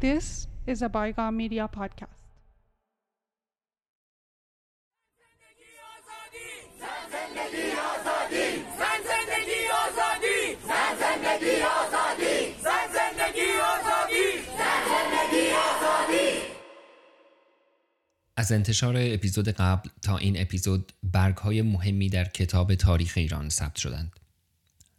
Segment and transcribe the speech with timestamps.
[0.00, 2.20] This is a Bygone Media podcast.
[18.36, 23.76] از انتشار اپیزود قبل تا این اپیزود برگ های مهمی در کتاب تاریخ ایران ثبت
[23.76, 24.19] شدند.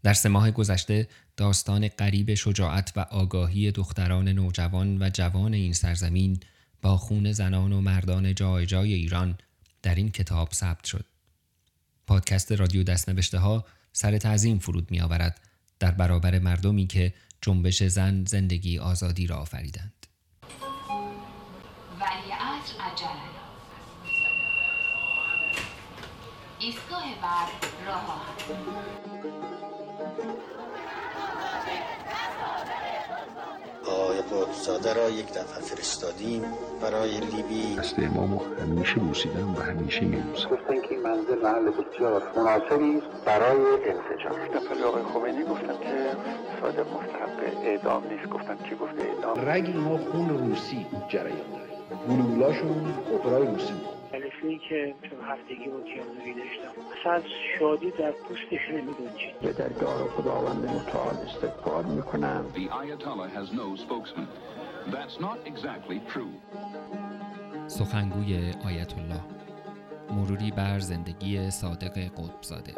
[0.04, 1.08] در سه ماه گذشته
[1.38, 6.40] داستان قریب شجاعت و آگاهی دختران نوجوان و جوان این سرزمین
[6.82, 9.38] با خون زنان و مردان جای جای ایران
[9.82, 11.06] در این کتاب ثبت شد.
[12.08, 15.42] پادکست رادیو دستنوشته ها سر تعظیم فرود می آورد
[15.80, 19.94] در برابر مردمی که جنبش زن زندگی آزادی را آفریدند.
[26.60, 27.50] ایستگاه بعد
[27.86, 29.11] راه
[34.32, 36.44] آقای قدسزاده را یک دفعه فرستادیم
[36.82, 37.76] برای لیبی.
[37.76, 43.58] دست امامو همیشه بوسیدم و همیشه میبوسم گفتن که این منزل محل بسیار مناسبی برای
[43.58, 44.38] انسجام.
[44.56, 46.18] دفعه آقای خمینی گفتن که
[46.62, 48.30] صادق مستحق اعدام نیست.
[48.30, 51.72] گفتن کی گفته اعدام؟ رگ اینا خون روسی جریان داره.
[52.10, 53.74] گلولاشون اپرای روسی
[54.42, 56.82] جلسه که چون هفتگی با کیانوری داشتم.
[57.00, 57.24] اصلا از
[57.60, 62.46] شادی در پوستش نمیگنجید به درگاه خداوند متعال استغفار می‌کنم.
[62.56, 64.28] The Ayatollah has no spokesman.
[64.92, 66.34] That's not exactly true.
[67.68, 69.22] سخنگوی آیت الله
[70.10, 72.74] مروری بر زندگی صادق قطبزاده.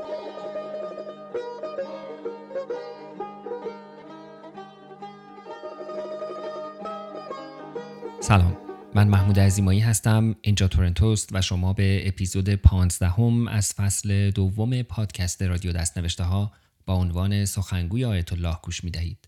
[8.19, 8.62] سلام.
[8.95, 14.81] من محمود عزیمایی هستم اینجا تورنتوست و شما به اپیزود 15 هم از فصل دوم
[14.81, 16.51] پادکست رادیو دستنوشته ها
[16.85, 19.27] با عنوان سخنگوی آیت الله گوش می دهید.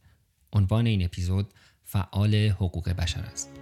[0.54, 1.48] عنوان این اپیزود
[1.84, 3.55] فعال حقوق بشر است.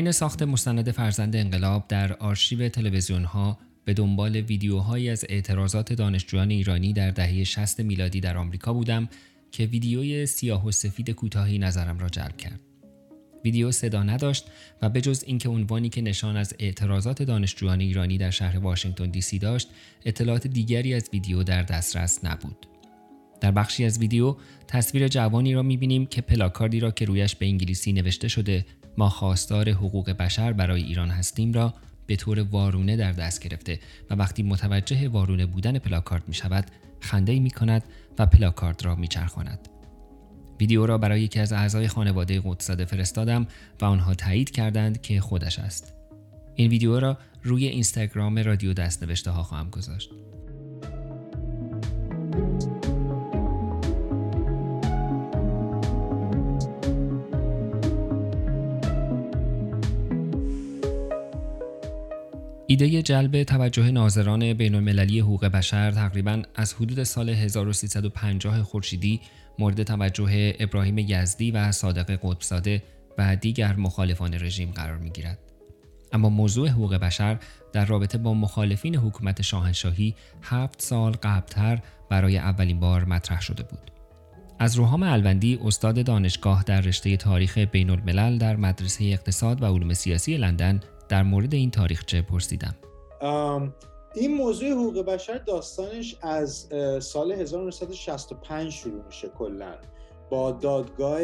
[0.00, 6.50] حین ساخت مستند فرزند انقلاب در آرشیو تلویزیون ها به دنبال ویدیوهایی از اعتراضات دانشجویان
[6.50, 9.08] ایرانی در دهه 60 میلادی در آمریکا بودم
[9.52, 12.60] که ویدیوی سیاه و سفید کوتاهی نظرم را جلب کرد.
[13.44, 14.46] ویدیو صدا نداشت
[14.82, 19.20] و به جز اینکه عنوانی که نشان از اعتراضات دانشجویان ایرانی در شهر واشنگتن دی
[19.20, 19.68] سی داشت،
[20.04, 22.66] اطلاعات دیگری از ویدیو در دسترس نبود.
[23.40, 24.36] در بخشی از ویدیو
[24.68, 28.64] تصویر جوانی را می‌بینیم که پلاکاردی را که رویش به انگلیسی نوشته شده
[29.00, 31.74] ما خواستار حقوق بشر برای ایران هستیم را
[32.06, 33.80] به طور وارونه در دست گرفته
[34.10, 36.64] و وقتی متوجه وارونه بودن پلاکارد می شود
[37.00, 37.82] خنده می کند
[38.18, 39.68] و پلاکارد را می چرخاند.
[40.60, 43.46] ویدیو را برای یکی از اعضای خانواده قدسزاده فرستادم
[43.80, 45.94] و آنها تایید کردند که خودش است.
[46.54, 50.10] این ویدیو را روی اینستاگرام رادیو دست نوشته ها خواهم گذاشت.
[62.70, 69.20] ایده جلب توجه ناظران بین المللی حقوق بشر تقریبا از حدود سال 1350 خورشیدی
[69.58, 72.82] مورد توجه ابراهیم یزدی و صادق قطبزاده
[73.18, 75.38] و دیگر مخالفان رژیم قرار می گیرد.
[76.12, 77.38] اما موضوع حقوق بشر
[77.72, 81.78] در رابطه با مخالفین حکومت شاهنشاهی هفت سال قبلتر
[82.10, 83.90] برای اولین بار مطرح شده بود.
[84.58, 89.94] از روحام الوندی استاد دانشگاه در رشته تاریخ بین الملل در مدرسه اقتصاد و علوم
[89.94, 90.80] سیاسی لندن
[91.10, 92.74] در مورد این تاریخچه پرسیدم.
[94.14, 96.68] این موضوع حقوق بشر داستانش از
[97.00, 99.74] سال 1965 شروع میشه کلا.
[100.30, 101.20] با دادگاه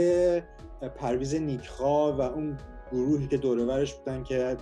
[0.96, 2.58] پرویز نیکخا و اون
[2.92, 4.56] گروهی که دورورش بودن که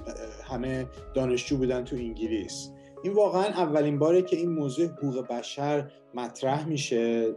[0.44, 2.70] همه دانشجو بودن تو انگلیس.
[3.04, 7.34] این واقعا اولین باره که این موضوع حقوق بشر مطرح میشه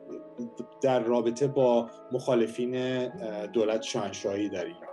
[0.81, 3.07] در رابطه با مخالفین
[3.47, 4.86] دولت شاهنشاهی در ایران.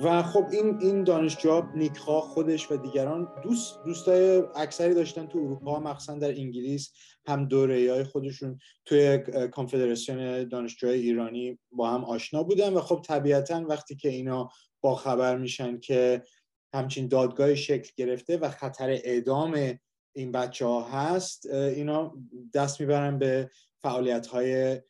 [0.00, 5.80] و خب این این دانشجوها نیکخواه خودش و دیگران دوست دوستای اکثری داشتن تو اروپا
[5.80, 6.92] مخصوصا در انگلیس.
[7.26, 9.18] هم دوره های خودشون توی
[9.52, 15.36] کانفدراسیون دانشجوهای ایرانی با هم آشنا بودن و خب طبیعتا وقتی که اینا با خبر
[15.36, 16.22] میشن که
[16.74, 19.78] همچین دادگاه شکل گرفته و خطر اعدام
[20.16, 22.14] این بچه ها هست اینا
[22.54, 23.50] دست می‌برن به
[23.82, 24.80] فعالیت های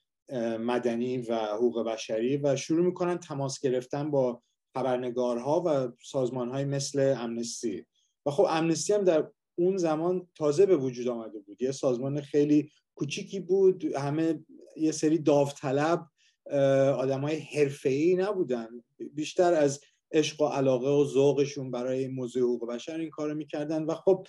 [0.58, 4.43] مدنی و حقوق بشری و شروع می‌کنن تماس گرفتن با
[4.76, 7.87] خبرنگارها و سازمانهای مثل امنستی.
[8.26, 9.28] و خب امنستی هم در
[9.58, 11.62] اون زمان تازه به وجود آمده بود.
[11.62, 13.84] یه سازمان خیلی کوچیکی بود.
[13.84, 14.44] همه
[14.76, 16.06] یه سری داوطلب
[16.96, 18.69] آدمای حرفه‌ای نبودن.
[19.14, 19.81] بیشتر از
[20.12, 23.84] عشق و علاقه و ذوقشون برای موضوع حقوق بشر این کارو می‌کردن.
[23.84, 24.26] و خب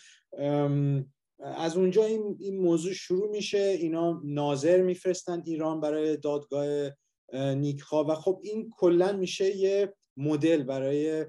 [1.40, 3.78] از اونجا این, این موضوع شروع میشه.
[3.82, 6.92] اینا ناظر میفرستن ایران برای دادگاه
[7.34, 11.26] نیکخوا و خب این کلا میشه یه مدل برای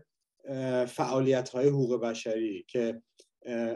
[0.86, 3.02] فعالیت های حقوق بشری که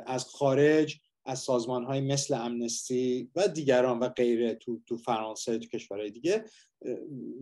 [0.07, 5.69] از خارج از سازمان های مثل امنستی و دیگران و غیره تو, تو فرانسه تو
[5.69, 6.45] کشورهای دیگه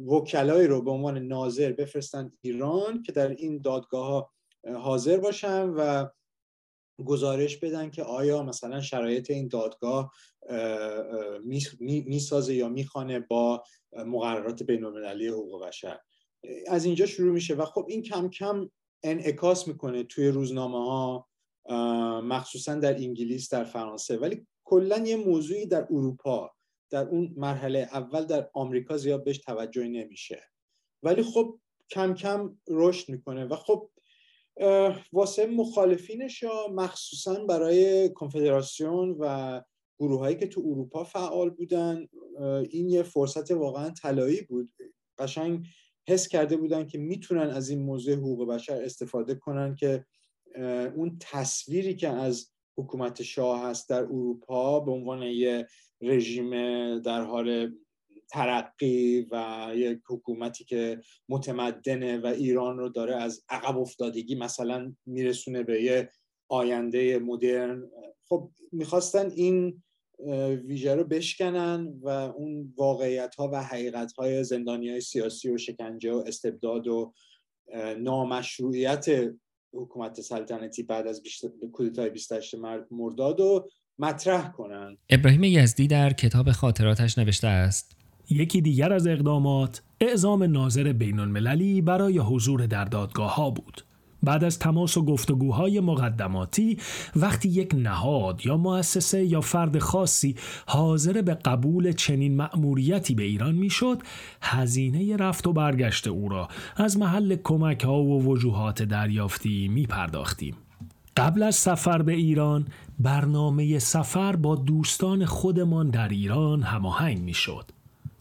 [0.07, 4.33] وکلایی رو به عنوان ناظر بفرستن ایران که در این دادگاه ها
[4.75, 6.07] حاضر باشن و
[7.05, 10.13] گزارش بدن که آیا مثلا شرایط این دادگاه
[11.81, 15.99] می‌سازه یا می‌خوانه با مقررات بین المللی حقوق بشر.
[16.67, 18.71] از اینجا شروع میشه و خب این کم کم
[19.03, 21.29] انعکاس می‌کنه توی روزنامه ها
[22.21, 24.17] مخصوصا در انگلیس در فرانسه.
[24.17, 26.51] ولی کلا یه موضوعی در اروپا
[26.91, 30.43] در اون مرحله اول در آمریکا زیاد بهش توجه نمیشه.
[31.03, 31.59] ولی خب
[31.91, 33.91] کم کم رشد می‌کنه و خب
[35.13, 39.61] واسه مخالفینش یا مخصوصا برای کنفدراسیون و
[39.99, 42.07] گروه هایی که تو اروپا فعال بودن
[42.71, 44.71] این یه فرصت واقعا طلایی بود.
[45.19, 45.67] قشنگ
[46.09, 50.05] حس کرده بودن که می‌تونن از این موضوع حقوق بشر استفاده کنن که
[50.97, 55.67] اون تصویری که از حکومت شاه هست در اروپا به عنوان یه
[56.01, 56.51] رژیم
[56.99, 57.73] در حال
[58.31, 65.63] ترقی و یک حکومتی که متمدنه و ایران رو داره از عقب افتادگی مثلا میرسونه
[65.63, 66.11] به یه
[66.49, 67.91] آینده مدرن
[68.25, 69.83] خب می‌خواستن این
[70.65, 76.13] ویژه رو بشکنن و اون واقعیت ها و حقیقت های زندانی های سیاسی و شکنجه
[76.13, 77.13] و استبداد و
[77.99, 79.07] نامشروعیت
[79.73, 81.23] حکومت سلطنتی بعد از
[81.73, 82.55] کودتای 28
[82.91, 83.69] مرداد رو
[83.99, 87.97] مطرح کنند ابراهیم یزدی در کتاب خاطراتش نوشته است.
[88.31, 93.85] یکی دیگر از اقدامات اعزام ناظر بین المللی برای حضور در دادگاه ها بود.
[94.23, 96.79] بعد از تماس و گفتگوهای مقدماتی
[97.17, 100.35] وقتی یک نهاد یا مؤسسه یا فرد خاصی
[100.67, 103.99] حاضر به قبول چنین مأموریتی به ایران می‌شد
[104.43, 110.55] هزینه رفت و برگشت او را از محل کمک ها و وجوهات دریافتی می پرداختیم.
[111.17, 112.67] قبل از سفر به ایران
[112.99, 117.80] برنامه سفر با دوستان خودمان در ایران هماهنگ می شد.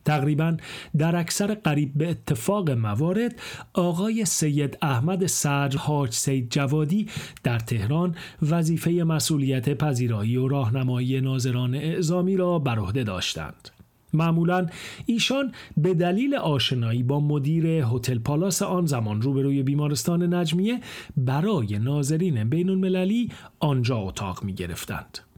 [0.10, 0.58] تقریبا
[0.98, 3.36] در اکثر قریب به اتفاق موارد
[3.74, 7.08] آقای سید احمد سرج حاج سید جوادی
[7.44, 13.70] در تهران وظیفه مسئولیت پذیرایی و راهنمایی ناظران اعزامی را بر عهده داشتند.
[14.14, 14.68] معمولا
[15.06, 20.80] ایشان به دلیل آشنایی با مدیر هتل پالاس آن زمان روبروی بیمارستان نجمیه
[21.18, 25.29] برای ناظرین بین المللی آنجا اتاق می گرفتند.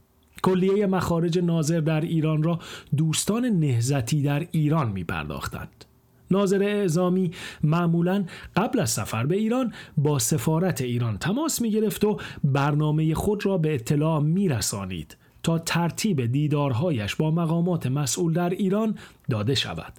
[0.44, 2.60] کلیه مخارج ناظر در ایران را
[2.98, 5.86] دوستان نهزتی در ایران می پرداختند.
[6.32, 7.32] ناظر اعزامی
[7.64, 13.46] معمولا قبل از سفر به ایران با سفارت ایران تماس می گرفت و برنامه خود
[13.46, 18.96] را به اطلاع می رسانید تا ترتیب دیدارهایش با مقامات مسئول در ایران
[19.30, 19.94] داده شود.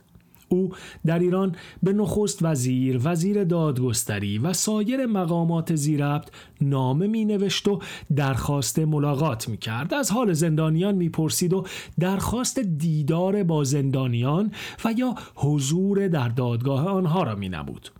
[0.54, 0.70] او
[1.06, 6.28] در ایران به نخست وزیر، وزیر دادگستری و سایر مقامات زیربط
[6.60, 7.78] نامه می نوشت و
[8.16, 9.94] درخواست ملاقات می کرد.
[9.94, 11.64] از حال زندانیان می پرسید و
[12.00, 14.50] درخواست دیدار با زندانیان
[14.84, 17.90] و یا حضور در دادگاه آنها را می نبود.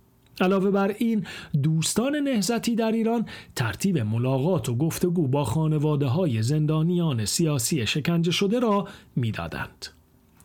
[0.41, 1.25] علاوه بر این
[1.63, 8.59] دوستان نهزتی در ایران ترتیب ملاقات و گفتگو با خانواده های زندانیان سیاسی شکنجه شده
[8.59, 9.87] را می‌دادند.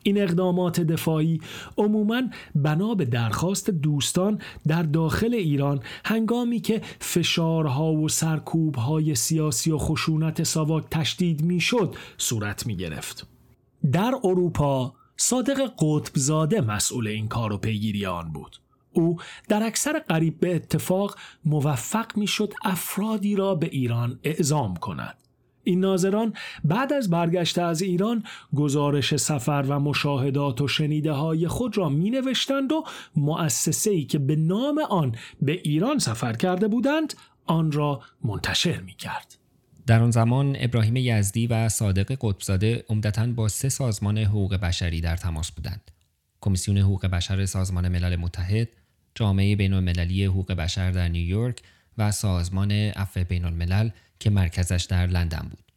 [0.08, 1.40] این اقدامات دفاعی
[1.76, 2.22] عموما
[2.54, 10.42] بنا به درخواست دوستان در داخل ایران هنگامی که فشارها و سرکوبهای سیاسی و خشونت
[10.42, 13.26] ساواک تشدید می‌شد صورت می گرفت.
[13.92, 18.56] در اروپا صادق قطبزاده مسئول این کار و پیگیری آن بود.
[18.92, 19.16] او
[19.48, 25.27] در اکثر قریب به اتفاق موفق می‌شد افرادی را به ایران اعزام کند.
[25.68, 26.32] این ناظران
[26.64, 32.10] بعد از برگشت از ایران گزارش سفر و مشاهدات و شنیده های خود را می
[32.10, 32.84] نوشتند و
[33.16, 37.14] مؤسسه ای که به نام آن به ایران سفر کرده بودند
[37.46, 39.38] آن را منتشر می کرد.
[39.86, 45.16] در آن زمان ابراهیم یزدی و صادق قطبزاده عمدتا با سه سازمان حقوق بشری در
[45.16, 45.90] تماس بودند.
[46.40, 48.68] کمیسیون حقوق بشر سازمان ملل متحد،
[49.14, 51.62] جامعه بین المللی حقوق بشر در نیویورک
[51.98, 55.72] و سازمان عفو بین الملل که مرکزش در لندن بود.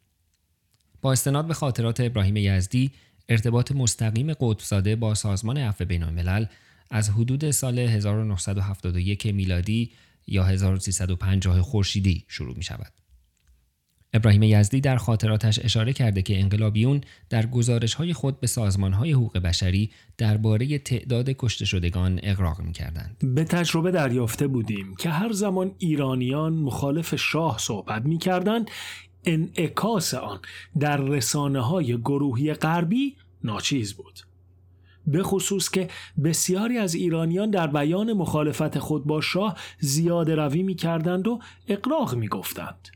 [1.02, 2.90] با استناد به خاطرات ابراهیم یزدی
[3.28, 6.46] ارتباط مستقیم قطبزاده با سازمان عفو بین الملل
[6.90, 9.92] از حدود سال 1971 میلادی
[10.26, 13.01] یا 1350 خورشیدی شروع می شود.
[14.14, 17.00] ابراهیم یزدی در خاطراتش اشاره کرده که انقلابیون
[17.30, 22.72] در گزارش های خود به سازمان های حقوق بشری درباره تعداد کشته شدگان اقراق می
[22.72, 23.16] کردند.
[23.34, 28.70] به تجربه دریافته بودیم که هر زمان ایرانیان مخالف شاه صحبت می کردند
[29.24, 30.40] انعکاس آن
[30.78, 34.20] در رسانه های گروهی غربی ناچیز بود.
[35.06, 35.88] به خصوص که
[36.24, 42.14] بسیاری از ایرانیان در بیان مخالفت خود با شاه زیاده روی می کردند و اقراق
[42.14, 42.88] می گفتند.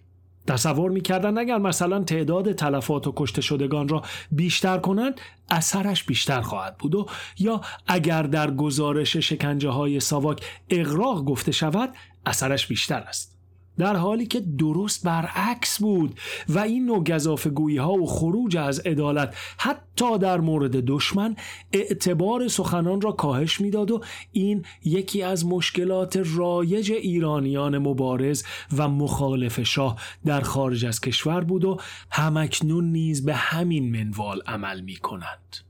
[0.47, 6.79] تصور می‌کردند اگر مثلا تعداد تلفات و کشته شدگان را بیشتر کنند اثرش بیشتر خواهد
[6.79, 7.07] بود و
[7.38, 11.91] یا اگر در گزارش شکنجه های ساواک اقراق گفته شود
[12.26, 13.36] اثرش بیشتر است.
[13.78, 19.37] در حالی که درست برعکس بود و این نوع گذافگویی ها و خروج از عدالت
[19.59, 21.37] حتی در مورد دشمن
[21.73, 24.00] اعتبار سخنان را کاهش می‌داد و
[24.33, 28.45] این یکی از مشکلات رایج ایرانیان مبارز
[28.76, 31.76] و مخالف شاه در خارج از کشور بود و
[32.11, 35.66] همکنون نیز به همین منوال عمل می کنند.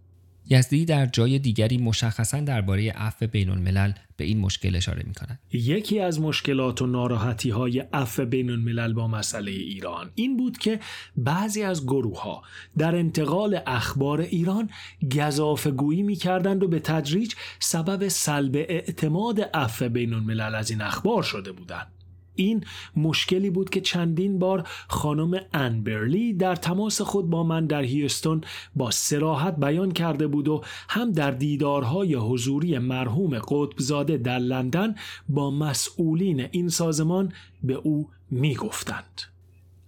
[0.49, 5.39] یزدی در جای دیگری مشخصا درباره عفو بین الملل به این مشکل اشاره می کند.
[5.53, 10.81] یکی از مشکلات و ناراحتی های عفو بین الملل با مسئله ایران این بود که
[11.17, 12.43] بعضی از گروه ها
[12.79, 14.71] در انتقال اخبار ایران
[15.17, 20.81] گذاف گویی می کردند و به تدریج سبب سلب اعتماد عفو بین الملل از این
[20.81, 21.96] اخبار شده بودند.
[22.37, 22.65] این
[22.97, 28.41] مشکلی بود که چندین بار خانم انبرلی در تماس خود با من در هیستون
[28.77, 34.95] با سراحت بیان کرده بود و هم در دیدارهای حضوری مرحوم قطبزاده در لندن
[35.29, 39.21] با مسئولین این سازمان به او می گفتند.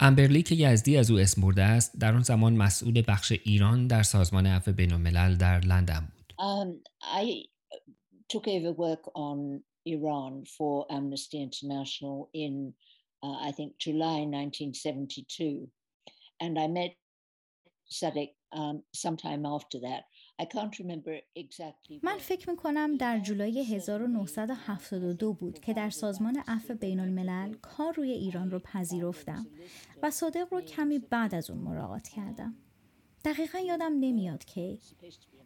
[0.00, 4.02] امبرلی که یزدی از او اسم برده است در آن زمان مسئول بخش ایران در
[4.02, 6.34] سازمان عفو بین الملل در لندن بود.
[6.38, 6.68] Um,
[7.02, 7.48] I
[8.32, 9.62] took over work on
[9.94, 12.74] Iran for Amnesty International in,
[13.22, 15.68] uh, I think, July 1972.
[16.40, 16.92] And I met
[17.90, 20.04] Sadek um, sometime after that.
[20.40, 22.00] I can't remember exactly.
[22.02, 27.94] من فکر می کنم در جولای 1972 بود که در سازمان عفو بین الملل کار
[27.94, 29.46] روی ایران رو پذیرفتم
[30.02, 32.56] و صادق رو کمی بعد از اون مراقات کردم.
[33.24, 34.78] دقیقا یادم نمیاد که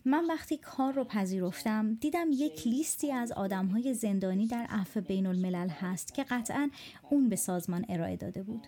[0.04, 5.68] من وقتی کار رو پذیرفتم دیدم یک لیستی از آدمهای زندانی در عفو بین الملل
[5.68, 6.70] هست که قطعا
[7.10, 8.66] اون به سازمان ارائه داده بود.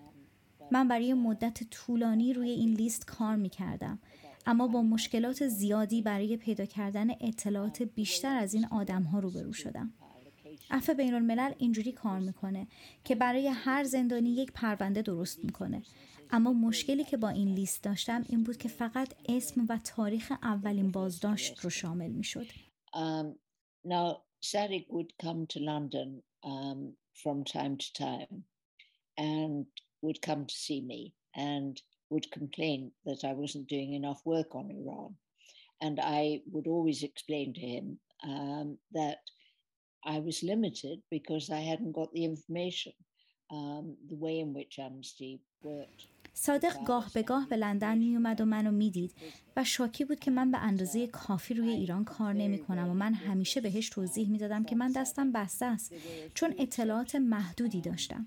[0.70, 3.98] من برای مدت طولانی روی این لیست کار می کردم
[4.46, 9.92] اما با مشکلات زیادی برای پیدا کردن اطلاعات بیشتر از این آدم ها روبرو شدم.
[10.70, 12.66] عفو بین الملل اینجوری کار می‌کنه
[13.04, 15.82] که برای هر زندانی یک پرونده درست می‌کنه
[16.31, 20.91] اما مشکلی که با این لیست داشتم این بود که فقط اسم و تاریخ اولین
[20.91, 22.47] بازداشت رو شامل می شد.
[22.93, 23.35] Um,
[23.83, 28.43] now, Sadik would come to London um, from time to time
[29.17, 29.65] and
[30.01, 34.71] would come to see me and would complain that I wasn't doing enough work on
[34.71, 35.15] Iran.
[35.81, 39.19] And I would always explain to him um, that
[40.03, 42.93] I was limited because I hadn't got the information,
[43.51, 46.07] um, the way in which Amnesty worked.
[46.34, 49.14] صادق گاه به گاه به لندن می اومد و منو می‌دید
[49.56, 53.14] و شاکی بود که من به اندازه کافی روی ایران کار نمی کنم و من
[53.14, 55.94] همیشه بهش توضیح می دادم که من دستم بسته است
[56.34, 58.26] چون اطلاعات محدودی داشتم.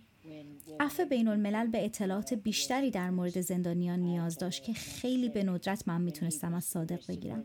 [0.79, 5.87] عفو بین الملل به اطلاعات بیشتری در مورد زندانیان نیاز داشت که خیلی به ندرت
[5.87, 7.43] من می‌تونستم از صادق بگیرم.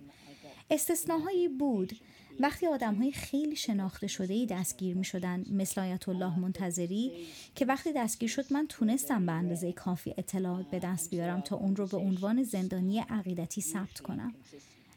[0.70, 1.92] استثناهایی بود
[2.40, 7.12] وقتی آدم های خیلی شناخته شده ای دستگیر می شدن مثل آیت الله منتظری
[7.54, 11.76] که وقتی دستگیر شد من تونستم به اندازه کافی اطلاعات به دست بیارم تا اون
[11.76, 14.34] رو به عنوان زندانی عقیدتی ثبت کنم.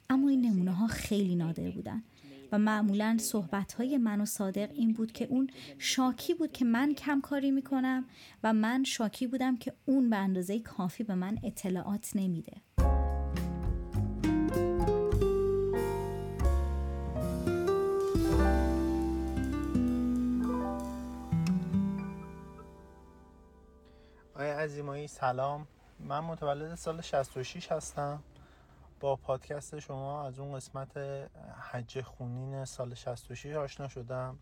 [0.10, 2.04] اما این نمونه ها خیلی نادر بودن
[2.52, 5.50] و معمولا صحبت های من و صادق این بود که اون
[5.80, 8.06] شاکی بود که من کم کاری می‌کنم
[8.44, 12.54] و من شاکی بودم که اون به اندازه کافی به من اطلاعات نمیده.
[24.66, 25.68] عزیمایی سلام.
[26.00, 28.24] من متولد سال 66 هستم.
[29.00, 30.98] با پادکست شما از اون قسمت
[31.72, 34.40] حج خونین سال 66 آشنا شدم.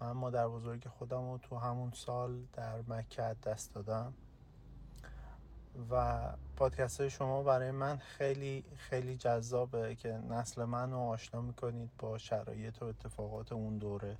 [0.00, 4.14] من مادر بزرگ خودم رو تو همون سال در مکه دست دادم.
[5.90, 6.22] و
[6.56, 12.82] پادکست شما برای من خیلی خیلی جذابه که نسل من رو آشنا می‌کنید با شرایط
[12.82, 14.16] و اتفاقات اون دوره.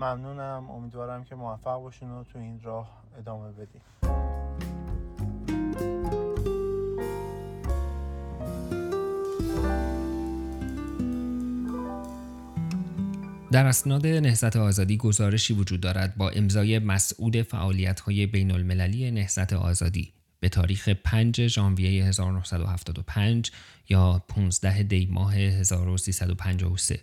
[0.00, 0.70] ممنونم.
[0.70, 3.80] امیدوارم که موفق باشین و تو این راه ادامه بدین.
[13.52, 20.12] در اسناد نهضت آزادی گزارشی وجود دارد با امضای مسئول فعالیت‌های بین المللی نهضت آزادی.
[20.40, 23.50] به تاریخ 5 ژانویه 1975
[23.88, 27.00] یا 15 دی ماه 1353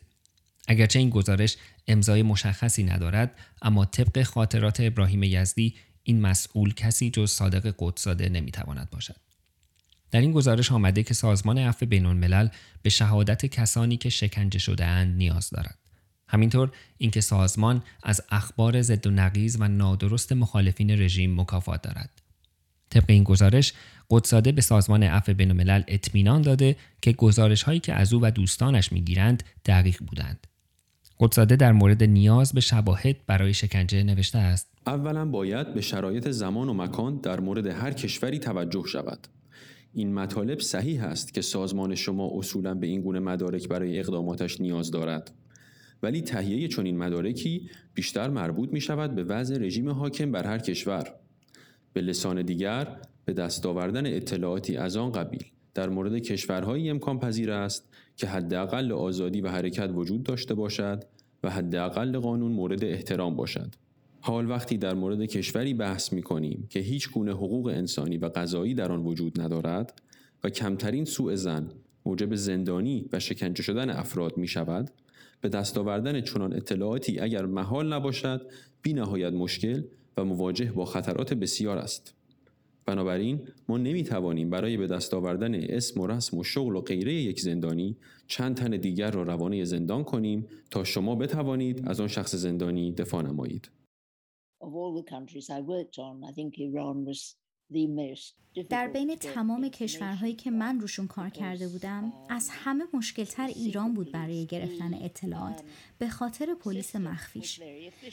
[0.67, 1.57] اگرچه این گزارش
[1.87, 3.31] امضای مشخصی ندارد
[3.61, 9.15] اما طبق خاطرات ابراهیم یزدی این مسئول کسی جز صادق قدساده نمی‌تواند باشد.
[10.11, 12.47] در این گزارش آمده که سازمان عفو بین الملل
[12.81, 15.79] به شهادت کسانی که شکنجه شده اند نیاز دارد.
[16.27, 22.21] همینطور اینکه سازمان از اخبار ضد و نقیز و نادرست مخالفین رژیم مکافات دارد.
[22.89, 23.73] طبق این گزارش
[24.09, 28.31] قدساده به سازمان عفو بین الملل اطمینان داده که گزارش هایی که از او و
[28.31, 30.47] دوستانش می‌گیرند دقیق بودند.
[31.19, 34.71] قدساده در مورد نیاز به شواهد برای شکنجه نوشته است.
[34.87, 39.27] اولا باید به شرایط زمان و مکان در مورد هر کشوری توجه شود.
[39.93, 44.91] این مطالب صحیح است که سازمان شما اصولا به این گونه مدارک برای اقداماتش نیاز
[44.91, 45.31] دارد.
[46.03, 51.13] ولی تهیه چنین مدارکی بیشتر مربوط می شود به وضع رژیم حاکم بر هر کشور.
[51.93, 52.87] به لسان دیگر
[53.25, 55.43] به دست آوردن اطلاعاتی از آن قبیل
[55.73, 61.03] در مورد کشورهایی امکان پذیر است که حداقل آزادی و حرکت وجود داشته باشد
[61.43, 63.75] و حداقل قانون مورد احترام باشد.
[64.21, 68.73] حال وقتی در مورد کشوری بحث می کنیم که هیچ گونه حقوق انسانی و قضایی
[68.73, 70.01] در آن وجود ندارد
[70.43, 71.71] و کمترین سوء زن
[72.05, 74.91] موجب زندانی و شکنجه شدن افراد می شود
[75.41, 78.41] به دست آوردن چنان اطلاعاتی اگر محال نباشد
[78.81, 79.83] بی نهایت مشکل
[80.17, 82.13] و مواجه با خطرات بسیار است.
[82.85, 87.13] بنابراین ما نمی توانیم برای به دست آوردن اسم و رسم و شغل و غیره
[87.13, 92.35] یک زندانی چند تن دیگر را روانه زندان کنیم تا شما بتوانید از آن شخص
[92.35, 93.71] زندانی دفاع نمایید.
[98.69, 104.11] در بین تمام کشورهایی که من روشون کار کرده بودم از همه مشکلتر ایران بود
[104.11, 105.63] برای گرفتن اطلاعات.
[105.97, 107.59] به خاطر پلیس مخفیش.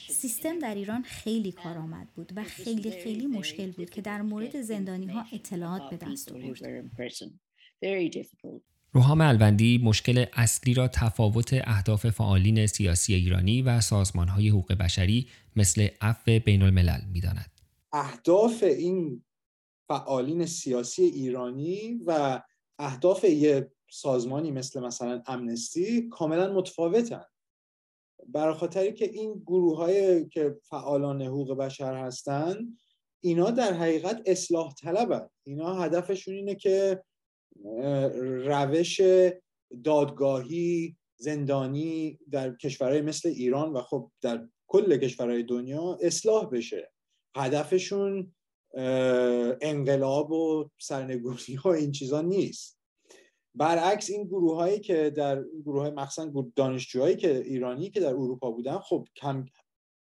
[0.09, 5.07] سیستم در ایران خیلی کارآمد بود و خیلی خیلی مشکل بود که در مورد زندانی
[5.07, 6.91] ها اطلاعات به دست آورد.
[8.93, 15.89] روحام الوندی مشکل اصلی را تفاوت اهداف فعالین سیاسی ایرانی و سازمانهای حقوق بشری مثل
[16.01, 17.51] عفو بین الملل می‌داند.
[17.93, 19.23] اهداف این
[19.89, 22.43] فعالین سیاسی ایرانی و
[22.79, 27.25] اهداف یه سازمانی مثل مثلا امنستی کاملا متفاوتن.
[28.27, 32.77] برای خاطری که این گروه های که فعالان حقوق بشر هستن
[33.21, 35.29] اینا در حقیقت اصلاح طلبن.
[35.43, 37.03] اینا هدفشون اینه که
[38.45, 39.01] روش
[39.85, 46.93] دادگاهی زندانی در کشورهای مثل ایران و خب در کل کشورهای دنیا اصلاح بشه.
[47.37, 48.35] هدفشون
[49.61, 52.79] انقلاب و سرنگونی ها این چیزا نیست.
[53.55, 55.93] برعکس این گروه هایی که در گروه های
[56.57, 59.45] دانشجوهایی که ایرانی که در اروپا بودن خب کم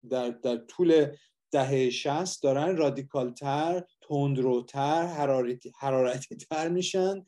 [0.09, 1.05] در, در طول
[1.51, 7.25] دهه شست دارن رادیکالتر تندروتر حرارتی, حرارتی تر میشن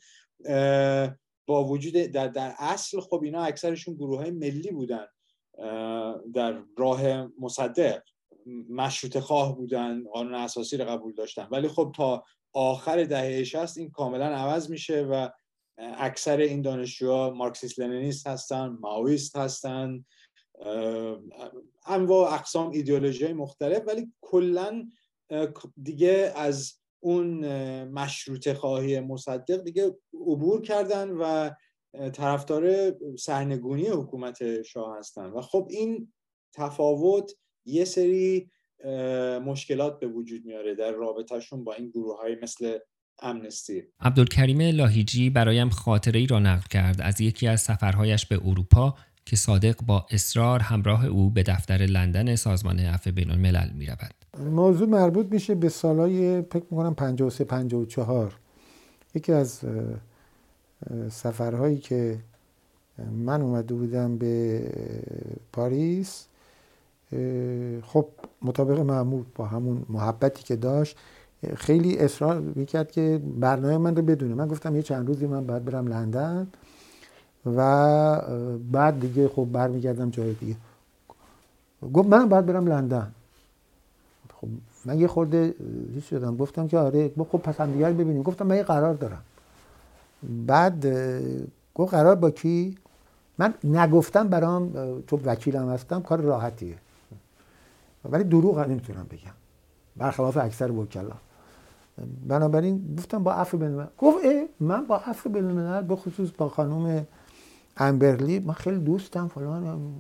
[1.48, 5.06] با وجود در, در اصل خب اینا اکثرشون گروه های ملی بودن
[6.34, 8.02] در راه مصدق.
[8.70, 11.48] مشروط خواه بودن قانون اساسی رو قبول داشتن.
[11.52, 15.30] ولی خب تا آخر دهه 60 این کاملا عوض میشه و
[15.78, 20.06] اکثر این دانشجوها مارکسیست لنینیست هستن ماویست هستن.
[21.86, 23.84] انواع اقسام ایدئولوژی مختلف.
[23.88, 24.88] ولی کلا
[25.84, 27.46] دیگه از اون
[27.84, 31.50] مشروط خواهی مصدق دیگه عبور کردن و
[32.10, 35.26] طرفدار سرنگونی حکومت شاه هستن.
[35.26, 36.14] و خب این
[36.54, 38.50] تفاوت یه سری
[39.46, 42.78] مشکلات به وجود میاره در رابطهشون با این گروه های مثل
[43.22, 48.96] امنستی عبدالکریم لاهیجی برایم خاطره ای را نقل کرد از یکی از سفرهایش به اروپا
[49.26, 54.46] که صادق با اصرار همراه او به دفتر لندن سازمان عفو بین الملل می رود.
[54.52, 58.36] موضوع مربوط میشه به سالهای فکر می‌کنم 53 54
[59.16, 59.62] یکی از
[61.10, 62.20] سفرهایی که
[63.12, 64.62] من اومده بودم به
[65.54, 66.28] پاریس
[67.84, 68.06] خب
[68.42, 70.98] مطابق معمول با همون محبتی که داشت
[71.56, 74.36] خیلی اصرار می‌کرد که برنامه من رو بدونه.
[74.36, 76.48] من گفتم یه چند روزی من باید برم لندن
[77.46, 78.22] و
[78.72, 80.56] بعد دیگه خب برمیگردم جای دیگه.
[81.94, 83.12] گفت من باید برم لندن.
[84.42, 84.48] خب
[84.86, 85.54] من یه خورده
[85.94, 86.38] هیچ شدم.
[86.38, 88.24] گفتم که آره خب پس هم دیگر ببینیم.
[88.24, 89.22] گفتم من یه قرار دارم.
[90.48, 90.86] بعد
[91.76, 92.78] گفت قرار با کی؟
[93.38, 94.72] من نگفتم برام
[95.08, 96.76] تو وکیلم هستم کار راحتیه.
[98.06, 99.34] ولی دروغ هم نمی‌تونم بگم.
[99.98, 101.16] برخلاف اکثر وکلا.
[102.28, 107.08] بنابراین گفتم با عفو بین گفت اه من با عفو بین به خصوص با خانم
[107.78, 109.94] امبرلی من خیلی دوستم فلان.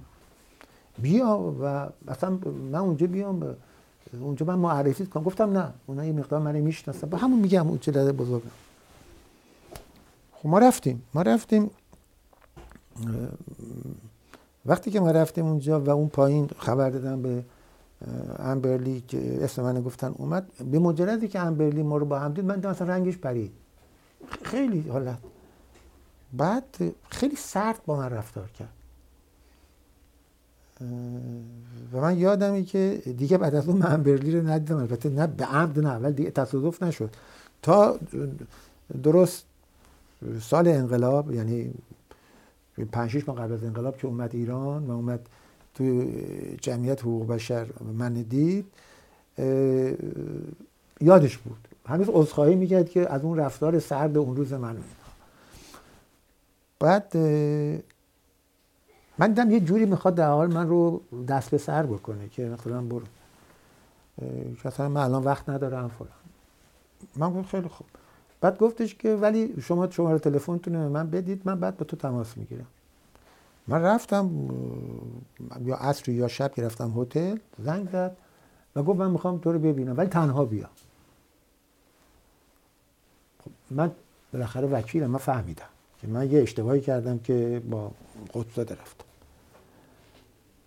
[0.97, 2.39] بیا و مثلا
[2.71, 3.55] من اونجا بیام
[4.21, 5.23] اونجا من معرفی کنم.
[5.23, 7.09] گفتم نه اونا یه مقدار من می‌شناسن.
[7.09, 8.49] با همون میگم اون چه بزرگم
[10.33, 11.03] خب ما رفتیم.
[11.13, 11.71] ما رفتیم
[14.65, 17.43] وقتی که ما رفتیم اونجا و اون پایین خبر دادم به
[18.39, 20.47] امبرلی که اسم من گفتن اومد.
[20.71, 23.51] به مجردی که امبرلی ما رو با هم دید من مثلا رنگش پرید.
[24.43, 25.17] خیلی حالت.
[26.33, 26.63] بعد
[27.09, 28.73] خیلی سرد با من رفتار کرد.
[31.93, 34.77] و من یادمی که دیگه بعد از اون من برلی رو ندیدم.
[34.77, 37.09] البته نه به عمد نه ولی دیگه تصادف نشد.
[37.61, 37.99] تا
[39.03, 39.45] درست
[40.41, 41.73] سال انقلاب یعنی
[42.91, 45.29] پنج شیش ماه قبل از انقلاب که اومد ایران و اومد
[45.73, 46.05] تو
[46.61, 48.65] جمعیت حقوق بشر من دید
[51.01, 51.67] یادش بود.
[51.85, 54.77] هنوز عذرخواهی می‌کرد که از اون رفتار سرد اون روز من
[56.79, 57.17] بعد
[59.17, 62.81] من دیدم یه جوری می‌خواد در حال من رو دست به سر بکنه که مثلا
[62.81, 63.05] برو.
[64.65, 66.09] مثلا من الان وقت ندارم فلان.
[67.15, 67.87] من گفتم خیلی خوب.
[68.41, 72.67] بعد گفتش که ولی شما شماره تلفنتون من بدید من بعد با تو تماس می‌گیرم.
[73.67, 74.29] من رفتم
[75.65, 78.17] یا عصر یا شب که رفتم هتل زنگ زد
[78.75, 80.69] و گفت من می‌خوام تو رو ببینم ولی تنها بیا.
[83.43, 83.91] خب من
[84.33, 85.65] بالاخره وکیلم من فهمیدم
[86.01, 87.91] که من یه اشتباهی کردم که با
[88.33, 89.05] قدساده رفتم.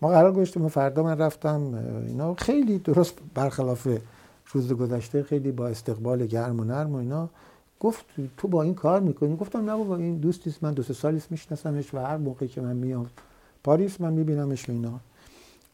[0.01, 1.73] ما قرار گذاشتیم فردا من رفتم
[2.07, 3.87] اینا خیلی درست برخلاف
[4.51, 7.29] روز گذشته خیلی با استقبال گرم و نرم و اینا.
[7.79, 8.05] گفت
[8.37, 11.93] تو با این کار می‌کنی؟ گفتم نه بابا این دوستیست من دو سه سالیست میشناسمش
[11.93, 13.09] و هر موقعی که من میام
[13.63, 14.99] پاریس من میبینمش و اینا.